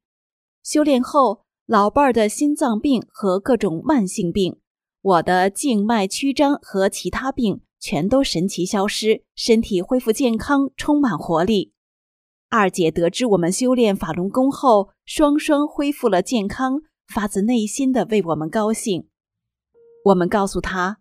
[0.63, 1.44] 修炼后。
[1.67, 4.59] 老伴儿的心脏病和各种慢性病，
[5.01, 11.73] 我的静脉曲张和其他病全都神奇消失，身体恢复健康，充满活力。
[12.51, 19.09] 二姐得知我们修炼法轮功后，双双恢复了健康，发自内心的为我们高兴。
[20.05, 20.99] 我们告诉她，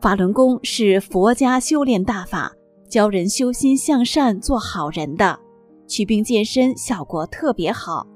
[0.00, 2.54] 法轮功是佛家修炼大法，
[2.88, 5.38] 教人修心向善，做好人的，
[5.86, 8.06] 祛病健身效果特别好。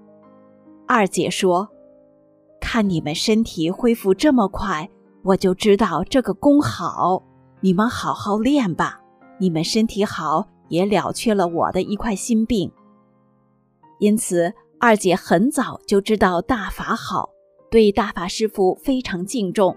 [0.94, 1.70] 二姐说
[2.60, 4.90] ：“看你们身体恢复这么快，
[5.22, 7.22] 我就知道这个功好。
[7.60, 9.00] 你们好好练吧。
[9.38, 12.70] 你们身体好，也了却了我的一块心病。
[14.00, 17.30] 因此，二姐很早就知道大法好，
[17.70, 19.74] 对大法师父非常敬重。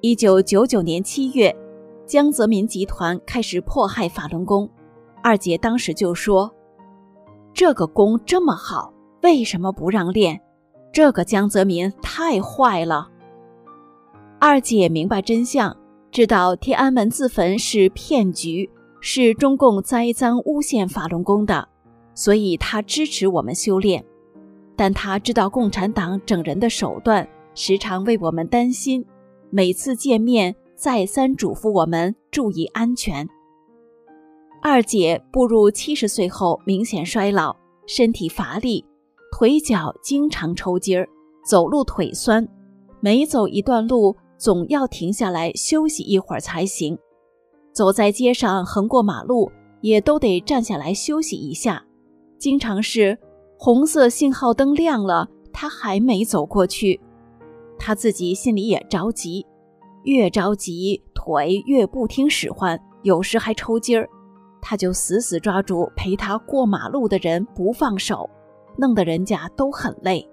[0.00, 1.54] 一九九九年七月，
[2.06, 4.70] 江泽民集团开始迫害法轮功，
[5.22, 6.50] 二姐当时就说
[7.52, 8.90] ：‘这个功这么好。’”
[9.22, 10.40] 为什么不让练？
[10.92, 13.08] 这个江泽民太坏了。
[14.38, 15.76] 二姐明白真相，
[16.10, 18.68] 知道天安门自焚是骗局，
[19.00, 21.68] 是中共栽赃诬陷法轮功的，
[22.14, 24.04] 所以她支持我们修炼。
[24.74, 29.04] 但她知道共产党整人的手段，时常为我们担心，
[29.50, 33.28] 每次见面再三嘱咐我们注意安全。
[34.60, 37.56] 二姐步入七十岁后，明显衰老，
[37.86, 38.84] 身体乏力。
[39.32, 41.08] 腿脚经常抽筋儿，
[41.42, 42.46] 走路腿酸，
[43.00, 46.96] 每走一段路总要停下来休息一会儿才行。
[47.72, 51.82] 走在街上横过马路也都得站下来休息一下。
[52.38, 53.18] 经常是
[53.58, 57.00] 红色信号灯亮了，他还没走过去，
[57.78, 59.46] 他自己心里也着急，
[60.04, 64.06] 越着急腿越不听使唤，有时还抽筋儿，
[64.60, 68.28] 他就死死抓住陪他过马路的人不放手。
[68.76, 70.28] 弄得人家都很累。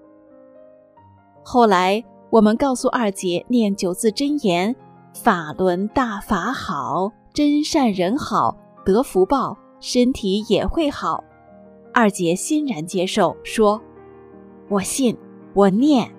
[1.44, 4.76] 后来我们告诉二姐念九字真言
[5.16, 11.24] ：“法轮大法好，真善人好，得福报，身体也会好。”
[11.92, 13.82] 二姐欣然接受，说
[14.70, 15.18] ：“我信，
[15.56, 16.14] 我念。”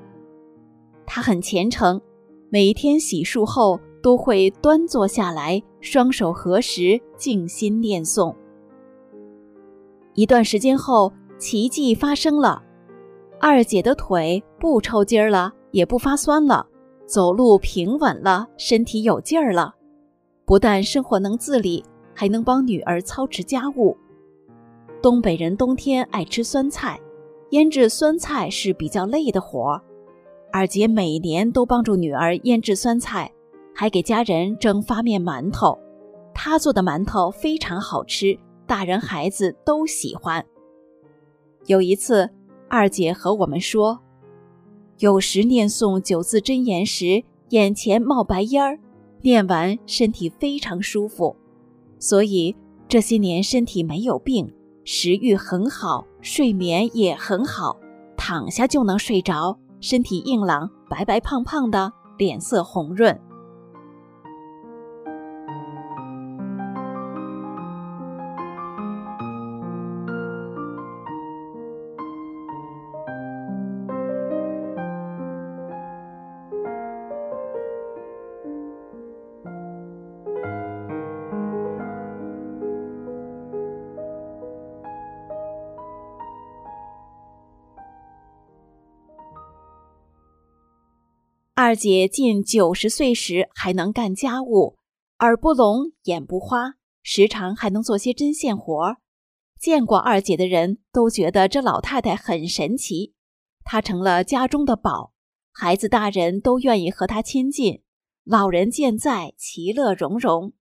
[1.06, 2.00] 她很虔诚，
[2.48, 8.34] 每一天洗漱后都会端坐下来，双手合十，静心念诵。
[10.14, 11.12] 一段时间后。
[11.40, 12.62] 奇迹发生了，
[13.40, 16.66] 二姐的腿不抽筋儿了，也不发酸了，
[17.06, 19.74] 走路平稳了，身体有劲儿了。
[20.44, 21.82] 不但生活能自理，
[22.14, 23.96] 还能帮女儿操持家务。
[25.00, 27.00] 东北人冬天爱吃酸菜，
[27.52, 29.82] 腌制酸菜是比较累的活儿。
[30.52, 33.32] 二姐每年都帮助女儿腌制酸菜，
[33.74, 35.78] 还给家人蒸发面馒头。
[36.34, 40.44] 她做的馒头非常好吃，大人孩子都喜欢。
[41.70, 42.28] 有一次，
[42.68, 44.00] 二姐和我们说，
[44.98, 48.80] 有时念诵九字真言时，眼前冒白烟儿，
[49.22, 51.36] 念完身体非常舒服，
[52.00, 52.56] 所以
[52.88, 54.52] 这些年身体没有病，
[54.84, 57.78] 食欲很好，睡眠也很好，
[58.16, 63.16] 躺下就能睡着，身体硬朗，白白胖胖的，脸色红润。
[91.70, 94.76] 二姐近九十岁时还能干家务，
[95.20, 98.96] 耳不聋，眼不花，时常还能做些针线活。
[99.56, 103.14] 见过二姐的人都觉得这老太太很神奇，
[103.62, 105.12] 她成了家中的宝，
[105.52, 107.84] 孩子大人都愿意和她亲近，
[108.24, 110.52] 老人健在，其乐融融。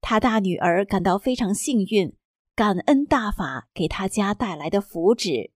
[0.00, 2.16] 她大女儿感到非常幸运，
[2.56, 5.52] 感恩大法给她家带来的福祉。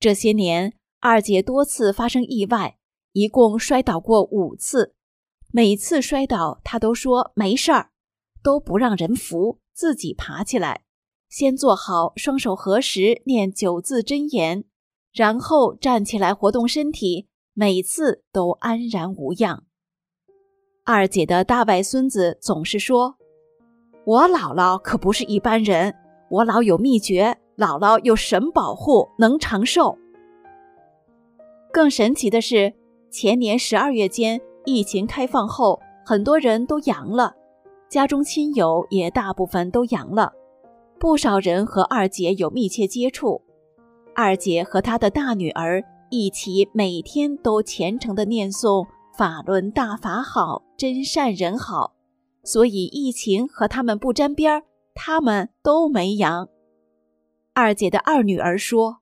[0.00, 2.78] 这些年，二姐多次发生意外，
[3.16, 4.94] 一共摔倒过五次，
[5.50, 7.88] 每次摔倒他都说没事儿，
[8.42, 10.82] 都不让人扶，自己爬起来。
[11.30, 14.64] 先做好双手合十念九字真言，
[15.14, 19.64] 然后站起来活动身体，每次都安然无恙。
[20.84, 23.16] 二姐的大外孙子总是说
[24.04, 25.94] ：“我姥姥可不是一般人，
[26.28, 29.96] 我姥有秘诀，姥姥有神保护，能长寿。”
[31.72, 32.74] 更神奇的是，
[33.16, 37.34] 前年十二月间疫情开放后，很多人都阳了，
[37.88, 40.34] 家中亲友也大部分都阳了。
[41.00, 43.40] 不少人和二姐有密切接触，
[44.14, 48.86] 二姐和她的大女儿一起每天都虔诚的念诵
[49.16, 51.94] “法轮大法好，真善人好”，
[52.44, 54.62] 所以疫情和他们不沾边儿，
[54.94, 56.50] 他们都没阳。
[57.54, 58.98] 二姐的二女儿说：“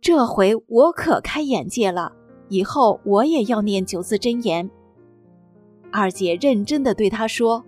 [0.00, 2.15] 这回我可开眼界了，
[2.48, 4.70] 以后我也要念九字真言。”
[5.92, 7.64] 二姐认真的对她说。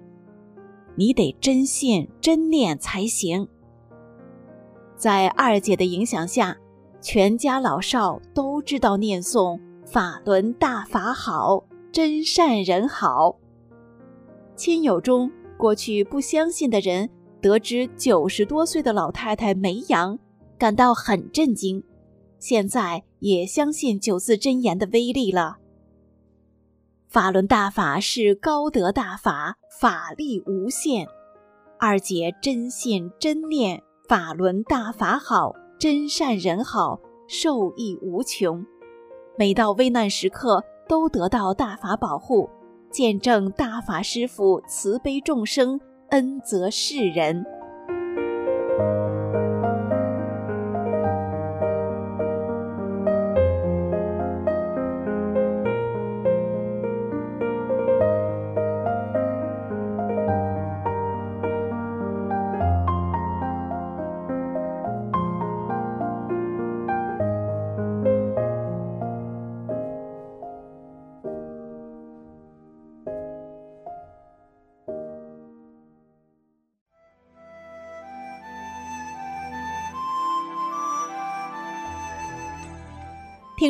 [0.95, 3.47] 你得真信真念才行。
[4.97, 6.57] 在二姐的影响下，
[7.01, 11.63] 全家老少都知道念诵“法轮大法好，
[11.93, 13.37] 真善人好”。
[14.57, 17.09] 亲友中，过去不相信的人
[17.41, 20.19] 得知九十多岁的老太太没阳，
[20.59, 21.81] 感到很震惊，
[22.39, 25.57] 现在也相信九字真言的威力了。
[27.09, 31.09] 法轮大法是高德大法，法力无限。
[31.79, 38.65] 二姐真信真念，法轮大法好，真善人好，受益无穷。
[39.39, 42.51] 每到危难时刻，都得到大法保护，
[42.91, 45.81] 见证大法师父慈悲众生，
[46.11, 47.45] 恩泽世人。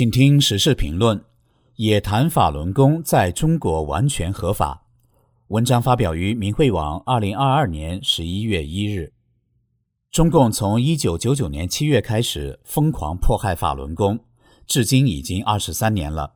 [0.00, 1.22] 请听时事评论：
[1.76, 4.86] 也谈法轮功在中国完全合法。
[5.48, 9.12] 文章发表于明慧网，二零二二年十一月一日。
[10.10, 14.18] 中共从一九九九年七月开始疯狂迫害法轮功，
[14.66, 16.32] 至今已经二十三年了。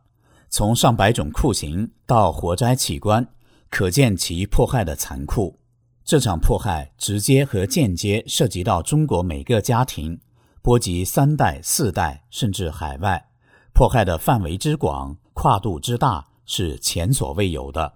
[0.50, 3.26] 从上百种酷刑到活摘器官，
[3.70, 5.58] 可见其迫害的残酷。
[6.04, 10.20] 这场迫害直接和间接涉及到中国每个家庭，
[10.60, 13.30] 波及三代、四代，甚至海外。
[13.74, 17.92] 迫害的范围之广、跨度之大是前所未有的。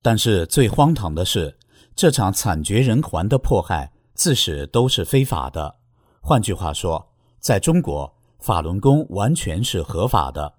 [0.00, 1.58] 但是最荒唐的是，
[1.96, 5.74] 这场惨绝人寰的迫害自始都是非法的。
[6.20, 10.54] 换句话说，在中国，法轮功完全是合法的。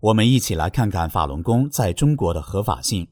[0.00, 3.08] 我们一起来看看法轮功在中国的合法性。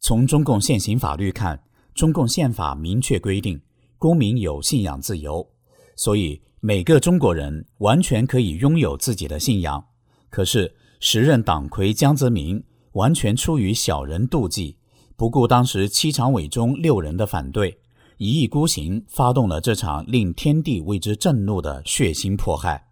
[0.00, 1.62] 从中共现行法律看，
[1.94, 3.60] 中共宪法明确规定，
[3.98, 5.46] 公民有信仰自由，
[5.94, 6.40] 所以。
[6.68, 9.86] 每个中国人完全可以拥有自己的信仰，
[10.28, 12.60] 可是时任党魁江泽民
[12.94, 14.76] 完全出于小人妒忌，
[15.14, 17.78] 不顾当时七常委中六人的反对，
[18.16, 22.88] 一意孤行，发动了这场令天地为之震怒的血腥迫害。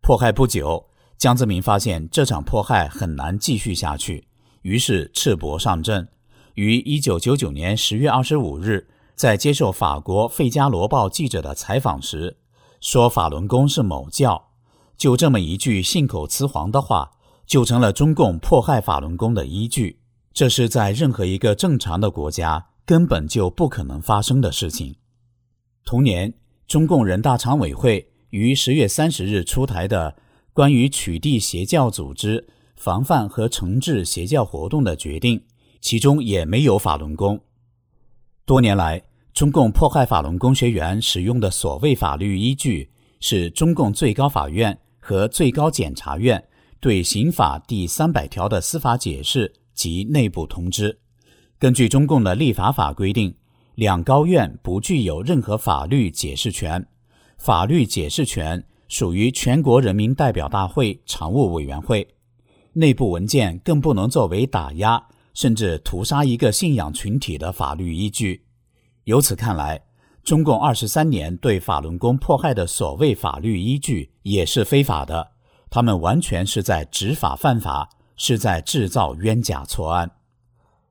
[0.00, 0.86] 迫害不久，
[1.18, 4.26] 江泽民发现这场迫害很难继续下去，
[4.62, 6.08] 于是赤膊上阵，
[6.54, 12.38] 于一九九九年十月二十五日，在接受法国《费加罗报》记者的采访时。
[12.84, 14.50] 说法轮功是某教，
[14.98, 17.12] 就这么一句信口雌黄的话，
[17.46, 20.00] 就成了中共迫害法轮功的依据。
[20.34, 24.96] 这是在任何一个正常的国家根本就不可能发生的事情。
[25.86, 26.34] 同年，
[26.66, 30.12] 中共人大常委会于十月三十日出台的
[30.52, 35.38] 《关于取缔邪教组织、防范和惩治邪教活动的决定》，
[35.80, 37.40] 其中也没有法轮功。
[38.44, 39.02] 多年来，
[39.34, 46.40] 中共迫害法轮功学员使用的所谓法律依据是中共最高法院和最高检察院
[46.78, 50.96] 对刑法第三百条的司法解释及内部通知。
[51.58, 53.34] 根据中共的立法法规定，
[53.74, 56.86] 两高院不具有任何法律解释权，
[57.36, 62.06] 法律解释权属于全国人民代表大会常务委员会。
[62.74, 68.43] 内部文件更不能作为打压甚至屠杀一个信仰群体的法律依据。
[69.04, 69.82] 由此看来，
[70.22, 75.32] 中共二十三年对法轮功迫害的所谓法律依据也是非法的，
[75.68, 80.10] 他们完全是在执法犯法，是在制造冤假错案。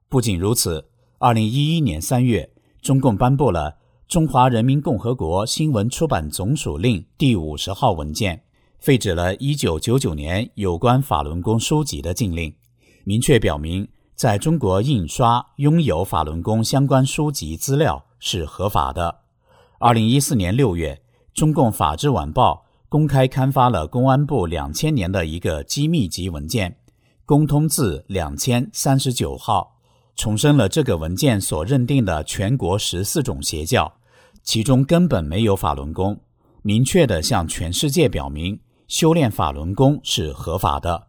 [0.08, 2.48] 不仅如此，二零一一年三月，
[2.84, 3.72] 中共颁布了
[4.08, 8.44] 《中华人民共和国新闻出版总署令》第五十号文件，
[8.78, 12.54] 废止了一九九九年有关法轮功书籍的禁令，
[13.06, 13.88] 明确表明。
[14.16, 19.22] 在中国印刷拥有法轮功相关书籍资料是合法的。
[19.80, 21.02] 二零一四年六月，
[21.34, 26.72] 中共法制晚报公开刊发了公安部两千年的一个机密级文件
[27.26, 29.78] 《公通字两千三十九号》，
[30.22, 33.96] 重申了这个文件所认定的全国十四种邪教，
[34.44, 36.22] 其中根本没有法轮功，
[36.62, 41.08] 明确的向全世界表明修炼法轮功是合法的。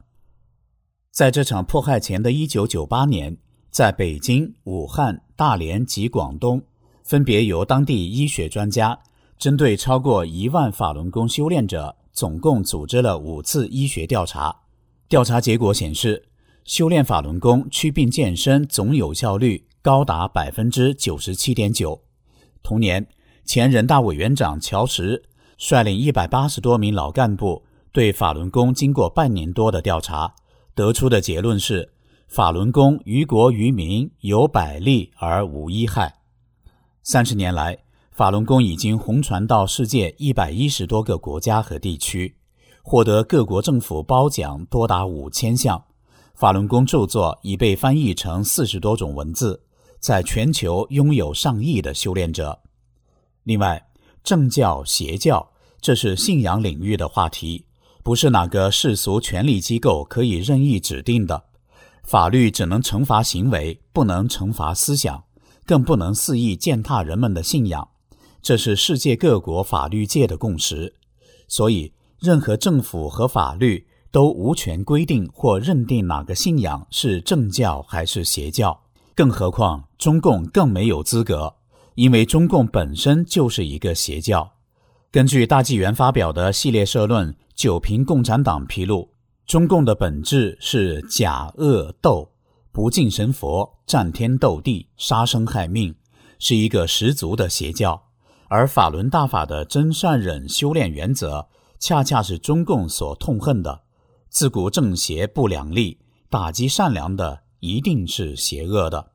[1.15, 3.37] 在这场迫害前的1998年，
[3.71, 6.61] 在北京、武汉、大连及广东，
[7.05, 8.99] 分别由当地医学专家
[9.39, 14.63] 针对超过一万法轮功修炼者，总共组织了五次医学调查。
[15.09, 16.25] 调查结果显示，
[16.65, 22.03] 修炼法轮功祛病健身总有效率高达百分之九十七点九。
[22.61, 23.07] 同年，
[23.45, 25.23] 前人大委员长乔石
[25.57, 27.63] 率领一百八十多名老干部，
[27.93, 30.35] 对法轮功经过半年多的调查。
[30.75, 31.93] 得出的结论是，
[32.27, 36.17] 法轮功于国于民有百利而无一害。
[37.05, 37.79] 三十年来，
[38.11, 42.37] 法轮功已经红传到世界一百一十多个国家和地区，
[42.83, 45.85] 获得各国政府褒奖多达五千项。
[46.35, 49.63] 法轮功著作已被翻译成四十多种文字，
[50.01, 52.61] 在全球拥有上亿的修炼者。
[53.45, 53.87] 另外，
[54.25, 57.67] 正教邪教，这是信仰领域的话题。
[58.05, 61.45] 不是哪个世俗权力机构可以任意指定的，
[62.03, 65.25] 法律只能惩罚行为，不能惩罚思想，
[65.65, 67.89] 更不能肆意践踏人们的信仰，
[68.43, 70.95] 这是世界各国法律界的共识。
[71.49, 78.79] 所以，任何政府和法律都无权规定或认定哪个信仰是正教还是邪教，
[79.15, 81.55] 更何况中共更没有资格，
[81.95, 84.53] 因为中共本身就是一个邪教。
[85.11, 87.35] 根据大纪元发表的系列社论。
[87.55, 89.09] 九评共产党披露，
[89.47, 92.29] 中共的本质是假恶斗，
[92.73, 95.95] 不敬神佛，战天斗地，杀生害命，
[96.41, 98.03] 是一个十足的邪教。
[98.49, 101.47] 而法轮大法的真善忍修炼原则，
[101.79, 103.83] 恰恰是中共所痛恨的。
[104.29, 105.99] 自古正邪不两立，
[106.29, 109.13] 打击善良的一定是邪恶的。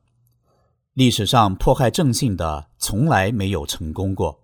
[0.94, 4.40] 历史上迫害正信的从来没有成功过，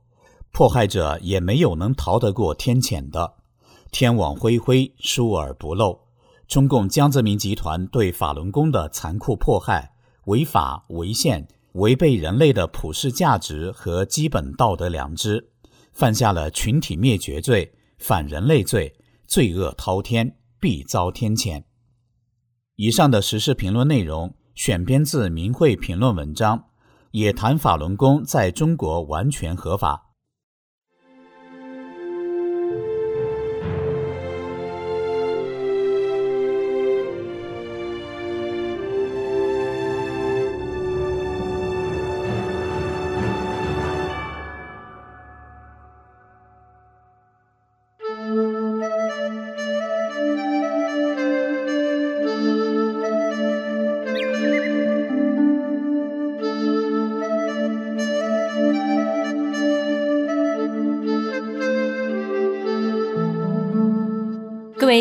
[0.52, 3.34] 迫害者也没有能逃得过天谴的。
[3.90, 6.00] 天网恢恢，疏而不漏。
[6.46, 9.92] 中共江泽民集团对法轮功的残酷迫害，
[10.26, 15.50] 违法违宪，违背人类的普世价值和基本道德良知，
[15.92, 18.94] 犯下了群体灭绝罪、反人类罪，
[19.26, 21.64] 罪恶滔天，必遭天谴。
[22.76, 26.66] 以上的时事评论内容选编自明慧评论文章，
[27.10, 30.05] 也谈法轮功在中国完全合法。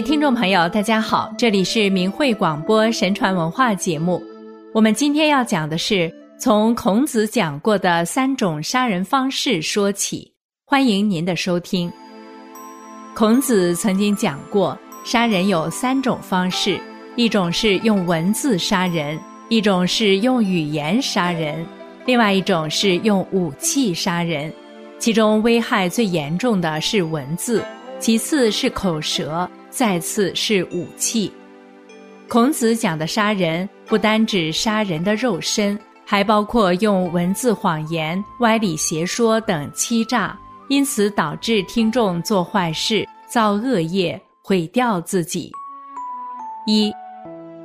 [0.06, 4.22] 听众朋友，大家好，这里是明慧广播神传文化节目。
[4.72, 10.32] 我们今天要讲的是从孔子讲过的三种杀人方式说起，
[10.64, 11.92] 欢迎您的收听。
[13.16, 16.80] 孔子曾经讲过，杀人有三种方式：
[17.16, 21.66] 一种是用文字杀人，一种是用语言杀人，
[22.06, 24.54] 另外一种是用武器杀人。
[25.00, 27.66] 其中危害最严重的是文字，
[28.00, 31.30] 其次是口舌，再次是武器。
[32.30, 45.52] 孔子讲的杀人，不单指杀人的肉身，还包括用文字谎言、歪理邪说等欺诈，因此导致听众做坏事、造恶业、毁掉自己。
[46.66, 46.90] 一，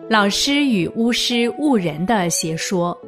[0.09, 2.99] 老师与巫师误人的邪说。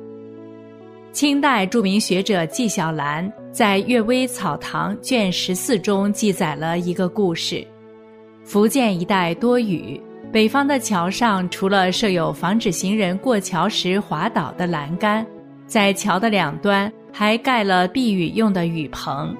[1.12, 7.66] 清代著名学者纪晓岚在《阅微草堂》卷十四中记载了一个故事：
[8.44, 10.00] 福建一带多雨。
[10.32, 15.26] 北方的桥上，除了设有防止行人过桥时滑倒的栏杆，
[15.66, 19.36] 在桥的两端还盖了避雨用的雨棚。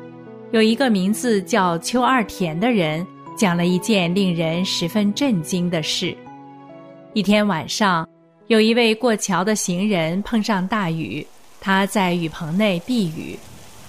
[0.50, 3.07] 有一个名字叫邱二田的人，
[3.38, 6.14] 讲了一件令人十分震惊的事。
[7.14, 8.07] 一天晚上，
[8.48, 11.26] 有一位过桥的行人碰上大雨，
[11.59, 13.38] 他在雨棚内避雨。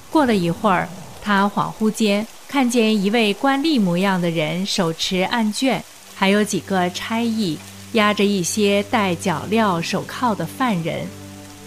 [0.10, 0.88] 过了一会儿，
[1.22, 5.84] 他恍惚间看见一位官吏模样的人手持案卷。
[6.14, 7.58] 还有几个差役
[7.94, 11.08] 押着一些戴脚镣手铐的犯人，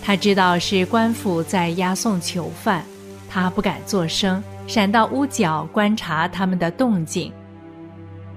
[0.01, 2.85] 他知道是官府在押送囚犯，
[3.29, 7.33] 他不敢作声，闪到屋角观察他们的动静。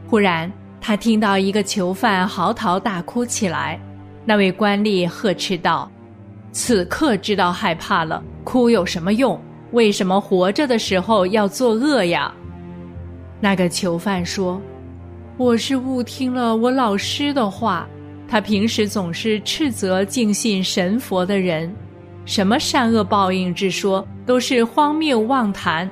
[0.07, 3.79] 忽然，他听到一个囚犯嚎啕大哭起来，
[4.25, 5.87] 那位官吏呵斥道
[6.51, 9.39] ：“此刻知道害怕了，哭有什么用？
[9.71, 12.33] 为什么活着的时候要作恶呀？”
[13.39, 14.61] 那个囚犯说。
[15.37, 17.87] 我是误听了我老师的话，
[18.27, 21.73] 他平时总是斥责敬信神佛的人，
[22.25, 25.89] 什么善恶报应之说都是荒谬妄谈。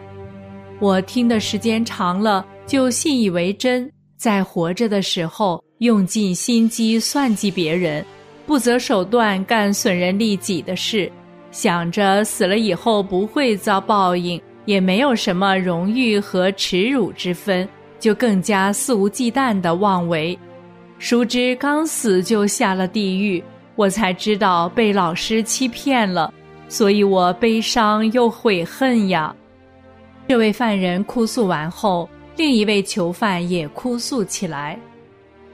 [0.79, 8.05] 我听的时间长了，就信以为真，在活着的时候用尽心机算计别人，
[8.45, 11.09] 不择手段干损人利己的事，
[11.51, 17.67] 想着死了以后不会遭报应，也没有什么荣誉和耻辱之分。
[17.99, 20.37] 就更加肆无忌惮的妄为，
[20.99, 23.43] 殊知刚死就下了地狱，
[23.75, 26.31] 我才知道被老师欺骗了，
[26.69, 29.35] 所以我悲伤又悔恨呀。
[30.27, 34.79] 这位犯人哭诉完后，另一位囚犯也哭诉起来：“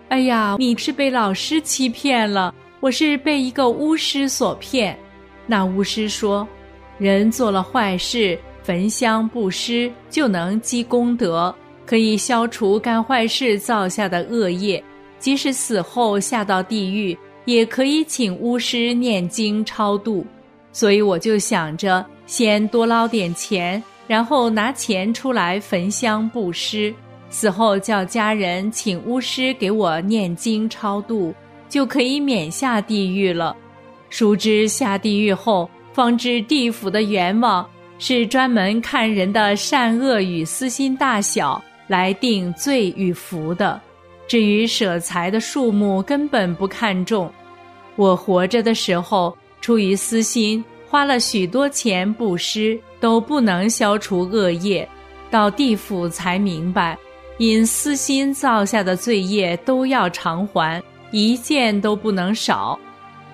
[0.09, 4.99] 哎呀，你是被老师欺骗了，我是被一个巫师所骗。
[5.47, 6.45] 那巫师说，
[6.97, 11.53] 人做了坏事，焚香布施就能积功德。”
[11.85, 14.81] 可以消除干坏事造下的恶业，
[15.19, 20.25] 即使死后下到地狱，也可以请巫师念经超度。
[20.71, 26.91] 所以我就想着先多捞点钱，然后拿钱出来焚香布施，
[27.29, 31.35] 死后叫家人请巫师给我念经超度，
[31.67, 33.53] 就可以免下地狱了。
[34.09, 37.69] 殊知下地狱后，方知地府的阎王
[38.05, 41.63] 是专门看人的善恶与私心大小。
[41.87, 43.79] 来定罪与福的，
[44.27, 47.31] 至于舍财的数目，根本不看重。
[47.95, 54.87] 我活着的时候，出于私心，花了许多钱布施，都不能消除恶业。
[55.29, 56.97] 到地府才明白，
[57.37, 60.81] 因私心造下的罪业都要偿还，
[61.11, 62.77] 一件都不能少。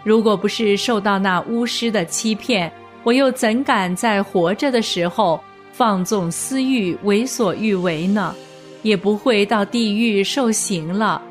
[0.04, 2.72] 如果不是受到那巫师的欺骗，
[3.04, 5.40] 我又怎敢在活着的时候？
[5.72, 8.36] 放纵私欲，为所欲为呢，
[8.82, 11.22] 也不会到地狱受刑了。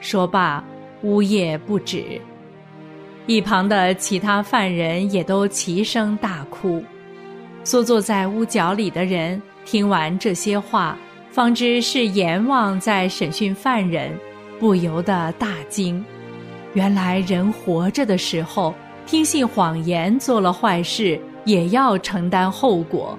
[0.00, 0.64] 说罢，
[1.02, 2.20] 呜咽不止。
[3.26, 6.82] 一旁的其他犯人也都齐声大哭。
[7.62, 10.98] 缩坐在屋角里的人听完这些话，
[11.30, 14.10] 方知是阎王在审讯犯人，
[14.58, 16.04] 不由得大惊。
[16.72, 18.74] 原来人活着的时候
[19.08, 23.18] 听信谎言，做了坏事，也要承担后果。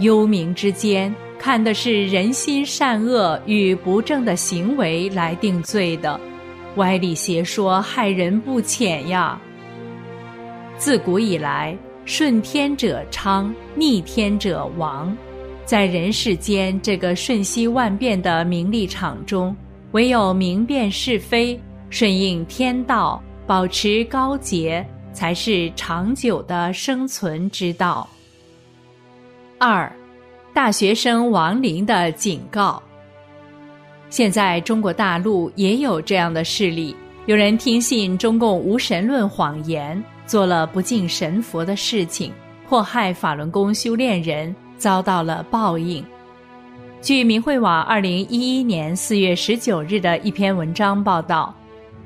[0.00, 6.18] 幽冥之间看的是人心善恶与不正的行为来定罪的，
[6.74, 9.40] 歪理邪说害人不浅呀。
[10.76, 15.16] 自古以来，顺天者昌，逆天者亡。
[15.64, 19.54] 在人世间这个瞬息万变的名利场中，
[19.92, 21.56] 唯有明辨是非，
[21.90, 28.08] 顺应天道，保持高洁，才是长久的生存之道。
[29.58, 29.90] 二，
[30.52, 32.82] 大学生亡灵的警告。
[34.10, 36.94] 现在中国大陆也有这样的事例：
[37.26, 42.32] 有人听信中共无神论谎言，做了不敬神佛的事情，
[42.68, 46.04] 迫害法轮功修炼人，遭到了报应。
[47.00, 51.54] 据明慧网二零一一年四月十九日的一篇文章报道，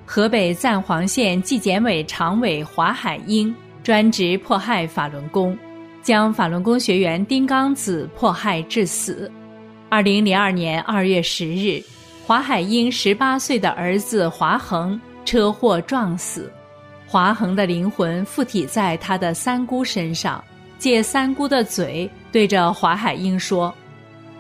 [0.09, 3.53] 河北赞皇县纪检委常委华海英
[3.83, 5.59] 专职迫害法轮功，
[6.01, 9.31] 将法轮功学员丁刚子迫害致死。
[9.89, 11.83] 二零零二年二月十日，
[12.25, 16.51] 华海英十八岁的儿子华恒车祸撞死，
[17.09, 20.43] 华恒的灵魂附体在他的三姑身上，
[20.79, 23.75] 借三姑的嘴对着华海英说。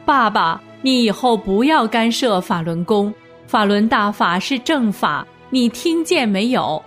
[0.05, 3.13] 爸爸，你以后不要干涉法轮功，
[3.49, 5.27] 法轮大法是正法，
[5.57, 6.85] 你听见没有？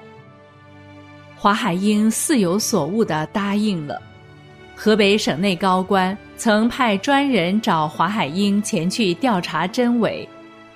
[1.36, 4.00] 华海英似有所悟的答应了。
[4.76, 10.30] 河北省内高官曾派专人找华海英前去调查真伪，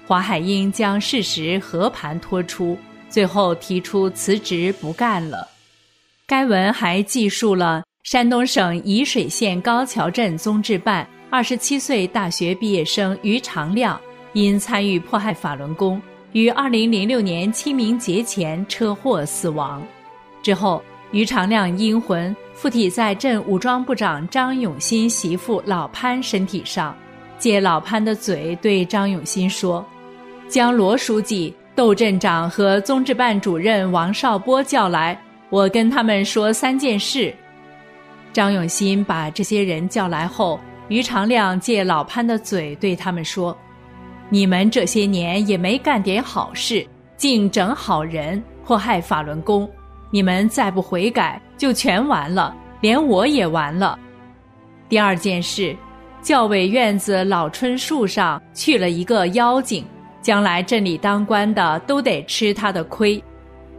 [0.08, 2.76] 华海英将事实和盘托出，
[3.10, 5.48] 最后提出辞职不干了。
[6.26, 11.08] 该文还记述了山东省沂水县高桥镇综治办。
[11.30, 14.02] 二十七岁大学毕业生于长亮
[14.34, 16.02] 因参与迫害法轮功，
[16.34, 19.82] 于二零零六年清明节前车祸死亡。
[20.42, 26.96] 之后，于长亮阴魂附体在镇武装部长张永新媳妇老潘身体上，
[27.38, 29.86] 借老潘的嘴对张永新说
[30.50, 35.18] ：“将罗书记、窦镇长和综治办主任王少波叫来，
[35.50, 37.34] 我跟他们说三件事。”
[38.34, 40.60] 张永新把这些人叫来后。
[40.90, 43.58] 于长亮借老潘的嘴对他们说
[44.34, 46.84] ：“你们这些年也没干点好事，
[47.16, 49.70] 竟整好人，祸害法轮功。
[50.10, 53.96] 你们再不悔改，就全完了，连我也完了。”
[54.90, 55.78] 第二件事，
[56.20, 59.86] 教委院子老椿树上去了一个妖精，
[60.20, 63.24] 将来镇里当官的都得吃他的亏。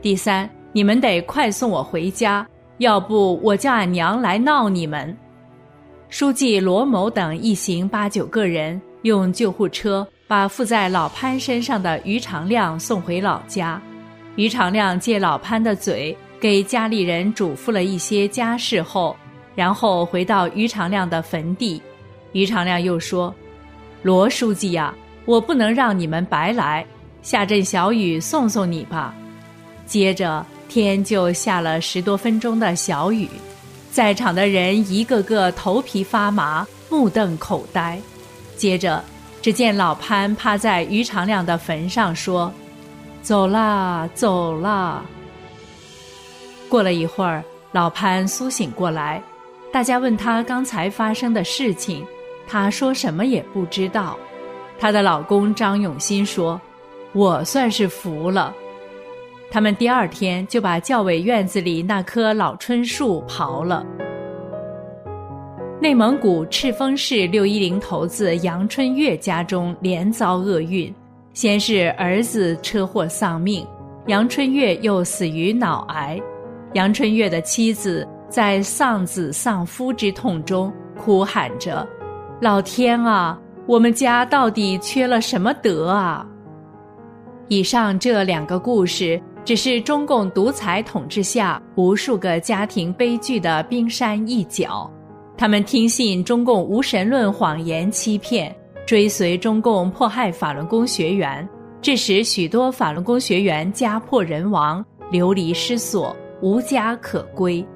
[0.00, 2.46] 第三，你们得快送我回家，
[2.78, 5.16] 要不我叫俺娘来闹你们。
[6.08, 13.80] 书记罗某等一行八九个人用救护车把附在老潘身上的于长亮送回老家。
[14.36, 19.16] 于长亮借老潘的嘴给家里人嘱咐了一些家事后，
[19.54, 21.80] 然后回到于长亮的坟地。
[22.32, 23.32] 于长亮又说
[24.02, 24.92] ：“罗书记呀，
[25.24, 26.84] 我不能让你们白来，
[27.22, 29.14] 下阵小雨送送你吧。”
[29.86, 33.28] 接着天就下了十多分钟的小雨。
[33.92, 38.00] 在场的人一个个头皮发麻，目瞪口呆。
[38.56, 39.04] 接着，
[39.44, 42.50] 只见老潘趴在于长亮的坟上说
[43.20, 45.04] ：“走啦，走啦。”
[46.66, 49.22] 过了一会儿，老潘苏醒过来，
[49.70, 52.06] 大家问他刚才发生的事情，
[52.48, 54.16] 他说什么也不知道。
[54.78, 56.58] 她的老公张永新说
[57.12, 58.50] ：“我算是服了。”
[59.52, 63.84] 他们第二天就把教委院子里那棵老椿树刨了。
[65.84, 70.90] 内蒙古赤峰市六一零头子杨春月家中连遭厄运，
[71.34, 73.66] 先是儿子车祸丧命，
[74.06, 76.18] 杨春月又死于脑癌。
[76.72, 81.86] 杨春月的妻子在丧子丧夫之痛中哭喊着
[82.40, 86.26] ：“老天啊，我们家到底缺了什么德啊？”
[87.48, 89.20] 以上这两个故事。
[89.44, 94.90] 只是中共独裁统治下无数个家庭悲剧的冰山一角，
[95.36, 98.54] 他们听信中共无神论谎言欺骗，
[98.86, 101.46] 追随中共迫害法轮功学员，
[101.82, 107.66] 致使许多法轮功学员家破人亡、流离失所、无家可归。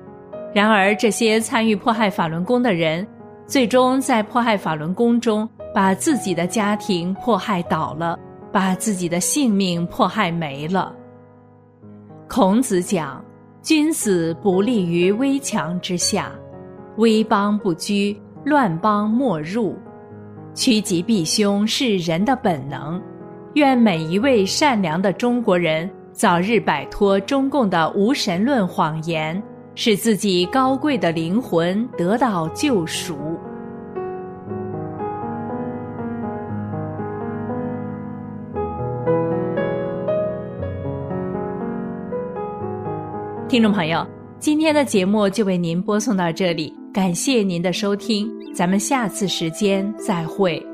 [0.54, 3.06] 然而，这些参与迫害法轮功的人，
[3.46, 8.18] 最终在迫害法轮功中把自己的家庭迫害倒了，
[8.52, 10.94] 把自己的性命迫害没了。
[12.28, 13.22] 孔子讲
[13.62, 16.32] ：“君子不立于危墙之下，
[16.98, 19.76] 危邦不居，乱邦莫入。
[20.52, 23.00] 趋吉避凶是人的本能。
[23.54, 29.40] 愿每一位善良的中国人早日摆脱中共的无神论谎言，
[29.76, 33.16] 使自己高贵的灵魂得到救赎。”
[43.48, 44.04] 听众朋友，
[44.40, 50.64] 今天的节目就为您播送到这里，感谢您的收听，咱们下次时间再会。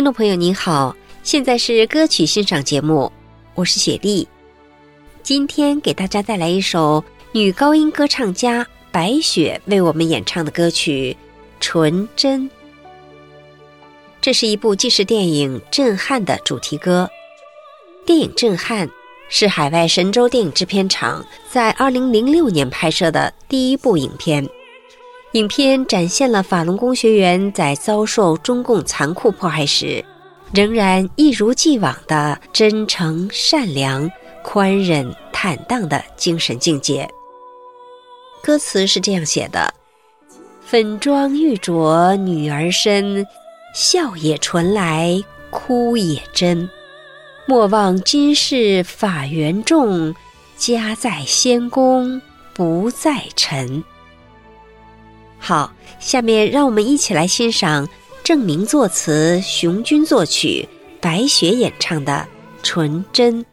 [0.00, 3.12] 听众朋友您好，现在是歌曲欣赏节目，
[3.54, 4.26] 我是雪莉。
[5.22, 11.14] 今天给大家带来一首女高音歌唱家白雪为我们演唱的歌曲
[11.60, 12.44] 《纯真》。
[14.22, 17.06] 这是一部纪实电影《震撼》的主题歌。
[18.06, 18.88] 电影《震撼》
[19.28, 24.48] 是海外神州电影制片厂在2006年拍摄的第一部影片。
[25.32, 30.04] 影片展现了法轮功学员在遭受中共残酷迫害时，
[30.52, 34.10] 仍然一如既往的真诚、善良、
[34.42, 37.08] 宽忍、坦荡的精神境界。
[38.42, 39.72] 歌词是这样写的
[40.66, 43.24] ：“粉妆玉琢女儿身，
[43.72, 46.68] 笑也纯来，哭也真。
[47.46, 50.12] 莫忘今世法缘重，
[50.56, 52.20] 家在仙宫
[52.52, 53.84] 不在尘。”
[55.40, 57.88] 好，下面让我们一起来欣赏
[58.22, 60.68] 郑明作词、熊军作曲、
[61.00, 62.28] 白雪演唱的
[62.62, 63.44] 《纯真》。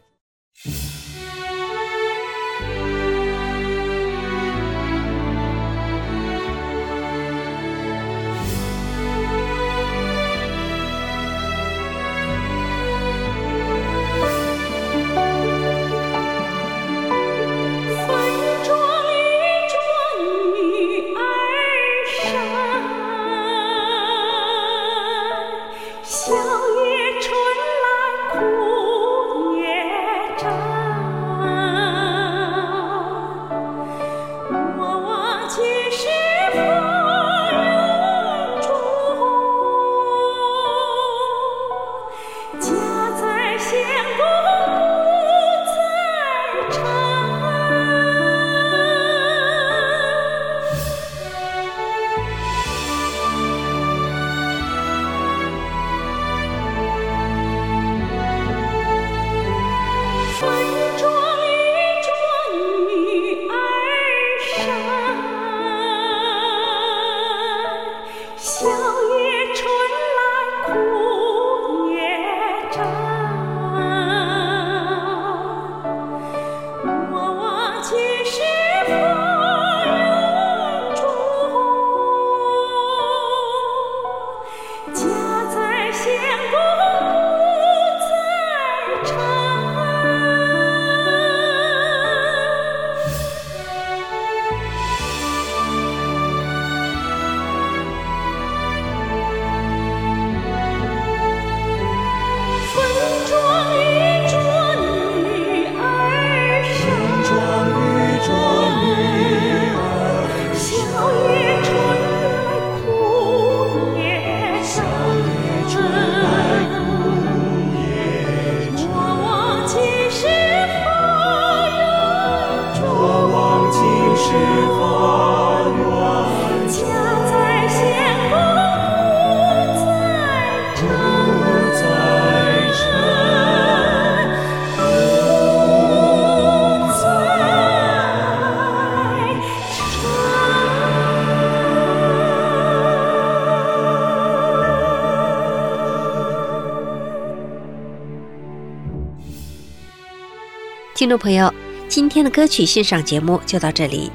[150.98, 151.54] 听众朋友，
[151.88, 154.10] 今天的歌曲欣赏节目就到这里，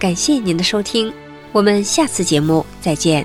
[0.00, 1.14] 感谢您的收听，
[1.52, 3.24] 我们下次节目再见。